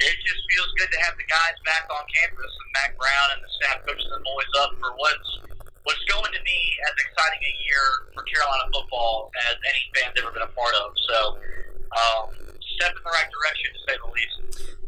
It 0.00 0.16
just 0.24 0.42
feels 0.54 0.72
good 0.78 0.90
to 0.92 0.98
have 1.04 1.16
the 1.16 1.24
guys 1.24 1.56
back 1.64 1.88
on 1.90 2.04
campus 2.12 2.52
and 2.60 2.72
Mack 2.74 2.98
Brown 2.98 3.28
and 3.34 3.42
the 3.42 3.48
staff 3.56 3.86
coaching 3.86 4.10
the 4.10 4.20
boys 4.20 4.62
up 4.62 4.70
for 4.80 4.92
what's 4.96 5.57
what's 5.88 6.04
going 6.04 6.32
to 6.36 6.42
be 6.44 6.60
as 6.84 6.92
exciting 7.00 7.40
a 7.40 7.54
year 7.64 7.84
for 8.12 8.20
Carolina 8.28 8.68
football 8.76 9.32
as 9.48 9.56
any 9.64 9.88
fan's 9.96 10.12
ever 10.20 10.28
been 10.36 10.44
a 10.44 10.52
part 10.52 10.76
of. 10.84 10.92
So, 11.00 11.16
um, 11.96 12.47
step 12.78 12.94
in 12.94 13.02
the 13.02 13.10
right 13.10 13.30
direction 13.30 13.70
to 13.74 13.80
say 13.86 13.98
the 13.98 14.10
least. 14.12 14.28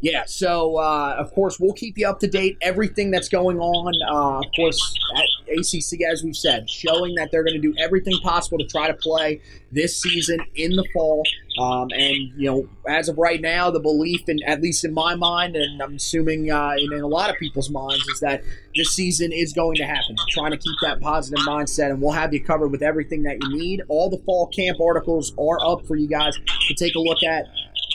Yeah, 0.03 0.25
so 0.27 0.77
uh, 0.77 1.17
of 1.19 1.31
course 1.33 1.61
we'll 1.61 1.75
keep 1.75 1.99
you 1.99 2.09
up 2.09 2.21
to 2.21 2.27
date. 2.27 2.57
Everything 2.63 3.11
that's 3.11 3.29
going 3.29 3.59
on, 3.59 3.93
uh, 4.11 4.39
of 4.39 4.47
course, 4.57 4.95
at 5.17 5.27
ACC, 5.59 6.01
as 6.11 6.25
we've 6.25 6.37
said, 6.37 6.71
showing 6.71 7.15
that 7.17 7.31
they're 7.31 7.45
going 7.45 7.61
to 7.61 7.73
do 7.73 7.75
everything 7.79 8.17
possible 8.23 8.57
to 8.59 8.67
try 8.67 8.87
to 8.87 8.95
play 8.95 9.43
this 9.73 10.01
season 10.01 10.39
in 10.55 10.71
the 10.77 10.87
fall. 10.95 11.23
Um, 11.61 11.89
and 11.93 12.33
you 12.37 12.51
know, 12.51 12.69
as 12.89 13.11
of 13.11 13.19
right 13.19 13.41
now, 13.41 13.71
the 13.71 13.81
belief, 13.81 14.27
in 14.29 14.43
at 14.45 14.63
least 14.63 14.85
in 14.87 14.95
my 14.95 15.15
mind, 15.15 15.57
and 15.57 15.83
I'm 15.83 15.97
assuming 15.97 16.51
uh, 16.51 16.77
in, 16.79 16.93
in, 16.95 17.01
a 17.01 17.07
lot 17.07 17.29
of 17.29 17.37
people's 17.37 17.69
minds, 17.69 18.07
is 18.09 18.21
that 18.21 18.43
this 18.75 18.91
season 18.91 19.33
is 19.33 19.53
going 19.53 19.77
to 19.77 19.85
happen. 19.85 20.17
trying 20.31 20.53
to 20.53 20.57
keep 20.57 20.77
that 20.83 21.03
positive 21.03 21.45
mindset, 21.45 21.91
and 21.91 22.01
we'll 22.01 22.13
have 22.13 22.33
you 22.33 22.43
covered 22.43 22.69
with 22.69 22.83
everything 22.83 23.25
that 23.25 23.37
you 23.43 23.59
need. 23.59 23.83
All 23.89 24.09
the 24.09 24.19
fall 24.19 24.47
camp 24.47 24.81
articles 24.81 25.35
are 25.37 25.59
up 25.63 25.85
for 25.87 25.97
you 25.97 26.09
guys 26.09 26.39
to 26.69 26.75
take 26.75 26.95
a 26.95 27.01
look 27.01 27.23
at 27.23 27.45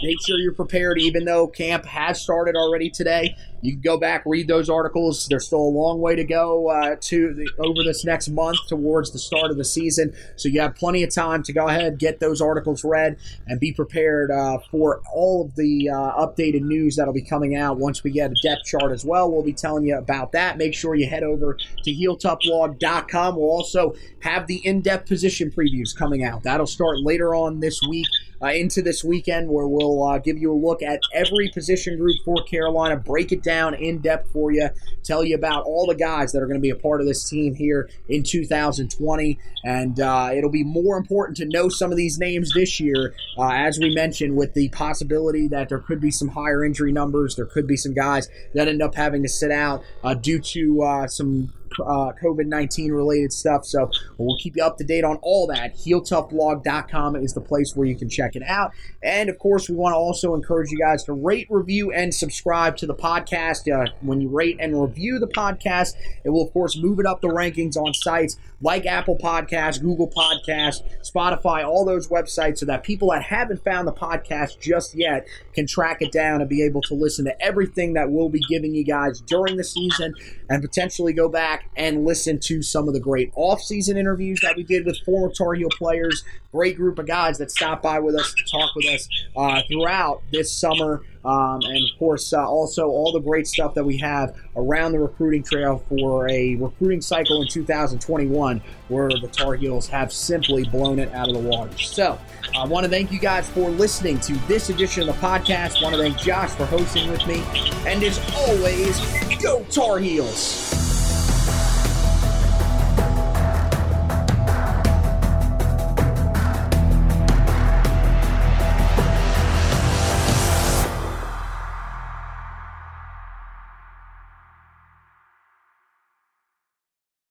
make 0.03 0.17
sure 0.25 0.37
you're 0.37 0.53
prepared, 0.53 0.99
even 0.99 1.25
though 1.25 1.47
camp 1.47 1.85
has 1.85 2.21
started 2.21 2.55
already 2.55 2.89
today. 2.89 3.35
You 3.65 3.73
can 3.73 3.81
go 3.81 3.97
back, 3.97 4.23
read 4.25 4.47
those 4.47 4.69
articles. 4.69 5.27
There's 5.27 5.47
still 5.47 5.59
a 5.59 5.73
long 5.75 5.99
way 5.99 6.15
to 6.15 6.23
go 6.23 6.69
uh, 6.69 6.95
to 6.99 7.33
the, 7.33 7.49
over 7.59 7.83
this 7.83 8.05
next 8.05 8.29
month 8.29 8.59
towards 8.67 9.11
the 9.11 9.19
start 9.19 9.49
of 9.49 9.57
the 9.57 9.65
season. 9.65 10.13
So 10.35 10.49
you 10.49 10.61
have 10.61 10.75
plenty 10.75 11.03
of 11.03 11.13
time 11.13 11.41
to 11.43 11.53
go 11.53 11.67
ahead, 11.67 11.97
get 11.97 12.19
those 12.19 12.41
articles 12.41 12.83
read, 12.83 13.17
and 13.47 13.59
be 13.59 13.73
prepared 13.73 14.29
uh, 14.29 14.59
for 14.69 15.01
all 15.11 15.45
of 15.45 15.55
the 15.55 15.89
uh, 15.89 16.25
updated 16.25 16.61
news 16.61 16.95
that'll 16.95 17.13
be 17.13 17.23
coming 17.23 17.55
out 17.55 17.77
once 17.77 18.03
we 18.03 18.11
get 18.11 18.31
a 18.31 18.35
depth 18.43 18.65
chart 18.65 18.91
as 18.91 19.03
well. 19.03 19.31
We'll 19.31 19.41
be 19.41 19.53
telling 19.53 19.85
you 19.85 19.97
about 19.97 20.31
that. 20.33 20.57
Make 20.57 20.75
sure 20.75 20.93
you 20.95 21.09
head 21.09 21.23
over 21.23 21.57
to 21.83 21.91
HeelToughBlog.com. 21.91 23.35
We'll 23.35 23.49
also 23.49 23.95
have 24.21 24.45
the 24.47 24.57
in-depth 24.65 25.07
position 25.07 25.51
previews 25.51 25.95
coming 25.95 26.23
out. 26.23 26.43
That'll 26.43 26.67
start 26.67 26.99
later 26.99 27.33
on 27.33 27.59
this 27.59 27.79
week 27.89 28.07
uh, 28.41 28.47
into 28.47 28.81
this 28.81 29.03
weekend 29.03 29.49
where 29.49 29.67
we'll 29.67 30.03
uh, 30.03 30.17
give 30.19 30.37
you 30.37 30.51
a 30.51 30.55
look 30.55 30.81
at 30.81 30.99
every 31.13 31.49
position 31.49 31.97
group 31.97 32.15
for 32.23 32.43
Carolina, 32.43 32.95
break 32.95 33.31
it 33.31 33.41
down 33.41 33.54
in 33.63 33.99
depth 33.99 34.31
for 34.31 34.51
you, 34.51 34.69
tell 35.03 35.23
you 35.23 35.35
about 35.35 35.63
all 35.63 35.85
the 35.85 35.95
guys 35.95 36.31
that 36.31 36.41
are 36.41 36.47
going 36.47 36.59
to 36.59 36.61
be 36.61 36.69
a 36.69 36.75
part 36.75 37.01
of 37.01 37.07
this 37.07 37.27
team 37.29 37.55
here 37.55 37.89
in 38.09 38.23
2020. 38.23 39.39
And 39.63 39.99
uh, 39.99 40.31
it'll 40.33 40.49
be 40.49 40.63
more 40.63 40.97
important 40.97 41.37
to 41.37 41.45
know 41.45 41.69
some 41.69 41.91
of 41.91 41.97
these 41.97 42.17
names 42.19 42.53
this 42.53 42.79
year, 42.79 43.13
uh, 43.37 43.49
as 43.49 43.79
we 43.79 43.93
mentioned, 43.93 44.35
with 44.35 44.53
the 44.53 44.69
possibility 44.69 45.47
that 45.47 45.69
there 45.69 45.79
could 45.79 46.01
be 46.01 46.11
some 46.11 46.29
higher 46.29 46.63
injury 46.63 46.91
numbers. 46.91 47.35
There 47.35 47.45
could 47.45 47.67
be 47.67 47.77
some 47.77 47.93
guys 47.93 48.29
that 48.53 48.67
end 48.67 48.81
up 48.81 48.95
having 48.95 49.23
to 49.23 49.29
sit 49.29 49.51
out 49.51 49.83
uh, 50.03 50.13
due 50.13 50.39
to 50.39 50.81
uh, 50.83 51.07
some 51.07 51.53
uh, 51.81 52.11
COVID 52.21 52.45
19 52.45 52.91
related 52.91 53.33
stuff. 53.33 53.65
So 53.65 53.89
we'll 54.17 54.37
keep 54.37 54.55
you 54.55 54.63
up 54.63 54.77
to 54.77 54.83
date 54.83 55.03
on 55.03 55.17
all 55.21 55.47
that. 55.47 55.75
HeelToughBlog.com 55.75 57.15
is 57.17 57.33
the 57.33 57.41
place 57.41 57.75
where 57.75 57.87
you 57.87 57.95
can 57.95 58.09
check 58.09 58.35
it 58.35 58.43
out. 58.43 58.71
And 59.03 59.29
of 59.29 59.37
course, 59.39 59.69
we 59.69 59.75
want 59.75 59.93
to 59.93 59.97
also 59.97 60.35
encourage 60.35 60.71
you 60.71 60.77
guys 60.77 61.03
to 61.05 61.13
rate, 61.13 61.47
review, 61.49 61.91
and 61.91 62.13
subscribe 62.13 62.77
to 62.77 62.85
the 62.85 62.95
podcast. 62.95 63.71
Uh, 63.71 63.91
when 64.01 64.21
you 64.21 64.29
rate 64.29 64.57
and 64.59 64.81
review 64.81 65.19
the 65.19 65.27
podcast, 65.27 65.95
it 66.23 66.29
will, 66.29 66.45
of 66.45 66.53
course, 66.53 66.77
move 66.77 66.99
it 66.99 67.05
up 67.05 67.21
the 67.21 67.27
rankings 67.27 67.77
on 67.77 67.93
sites 67.93 68.37
like 68.61 68.85
Apple 68.85 69.17
Podcasts, 69.17 69.81
Google 69.81 70.09
Podcasts, 70.09 70.81
Spotify, 71.03 71.65
all 71.65 71.85
those 71.85 72.07
websites, 72.07 72.59
so 72.59 72.65
that 72.65 72.83
people 72.83 73.11
that 73.11 73.23
haven't 73.23 73.63
found 73.63 73.87
the 73.87 73.93
podcast 73.93 74.59
just 74.59 74.95
yet 74.95 75.27
can 75.53 75.67
track 75.67 76.01
it 76.01 76.11
down 76.11 76.41
and 76.41 76.49
be 76.49 76.63
able 76.63 76.81
to 76.81 76.93
listen 76.93 77.25
to 77.25 77.41
everything 77.41 77.93
that 77.93 78.09
we'll 78.09 78.29
be 78.29 78.41
giving 78.49 78.73
you 78.73 78.83
guys 78.83 79.21
during 79.21 79.57
the 79.57 79.63
season 79.63 80.13
and 80.49 80.61
potentially 80.61 81.13
go 81.13 81.29
back 81.29 81.64
and 81.75 82.05
listen 82.05 82.39
to 82.39 82.61
some 82.61 82.87
of 82.87 82.93
the 82.93 82.99
great 82.99 83.31
off-season 83.35 83.97
interviews 83.97 84.39
that 84.41 84.55
we 84.55 84.63
did 84.63 84.85
with 84.85 84.97
former 85.05 85.31
Tar 85.31 85.53
Heel 85.53 85.69
players. 85.77 86.23
Great 86.51 86.77
group 86.77 86.99
of 86.99 87.07
guys 87.07 87.37
that 87.37 87.51
stopped 87.51 87.83
by 87.83 87.99
with 87.99 88.15
us 88.15 88.33
to 88.33 88.43
talk 88.49 88.73
with 88.75 88.85
us 88.85 89.09
uh, 89.35 89.61
throughout 89.69 90.21
this 90.31 90.51
summer. 90.51 91.03
Um, 91.25 91.59
and 91.63 91.77
of 91.77 91.97
course, 91.97 92.31
uh, 92.33 92.47
also 92.47 92.87
all 92.87 93.11
the 93.11 93.19
great 93.19 93.47
stuff 93.47 93.73
that 93.73 93.83
we 93.83 93.97
have 93.97 94.35
around 94.55 94.91
the 94.91 94.99
recruiting 94.99 95.41
trail 95.43 95.83
for 95.89 96.29
a 96.29 96.55
recruiting 96.55 97.01
cycle 97.01 97.41
in 97.41 97.47
2021 97.47 98.61
where 98.89 99.09
the 99.09 99.27
Tar 99.27 99.55
Heels 99.55 99.87
have 99.87 100.13
simply 100.13 100.65
blown 100.65 100.99
it 100.99 101.11
out 101.13 101.27
of 101.27 101.33
the 101.33 101.49
water. 101.49 101.75
So, 101.79 102.19
I 102.55 102.65
want 102.65 102.85
to 102.85 102.89
thank 102.89 103.11
you 103.11 103.19
guys 103.19 103.49
for 103.49 103.69
listening 103.69 104.19
to 104.21 104.33
this 104.47 104.69
edition 104.69 105.09
of 105.09 105.15
the 105.15 105.21
podcast. 105.21 105.79
I 105.79 105.83
want 105.83 105.95
to 105.95 106.01
thank 106.01 106.17
Josh 106.17 106.51
for 106.51 106.65
hosting 106.65 107.11
with 107.11 107.25
me. 107.25 107.43
And 107.85 108.03
as 108.03 108.19
always, 108.35 109.01
go 109.41 109.63
Tar 109.65 109.97
Heels! 109.99 110.84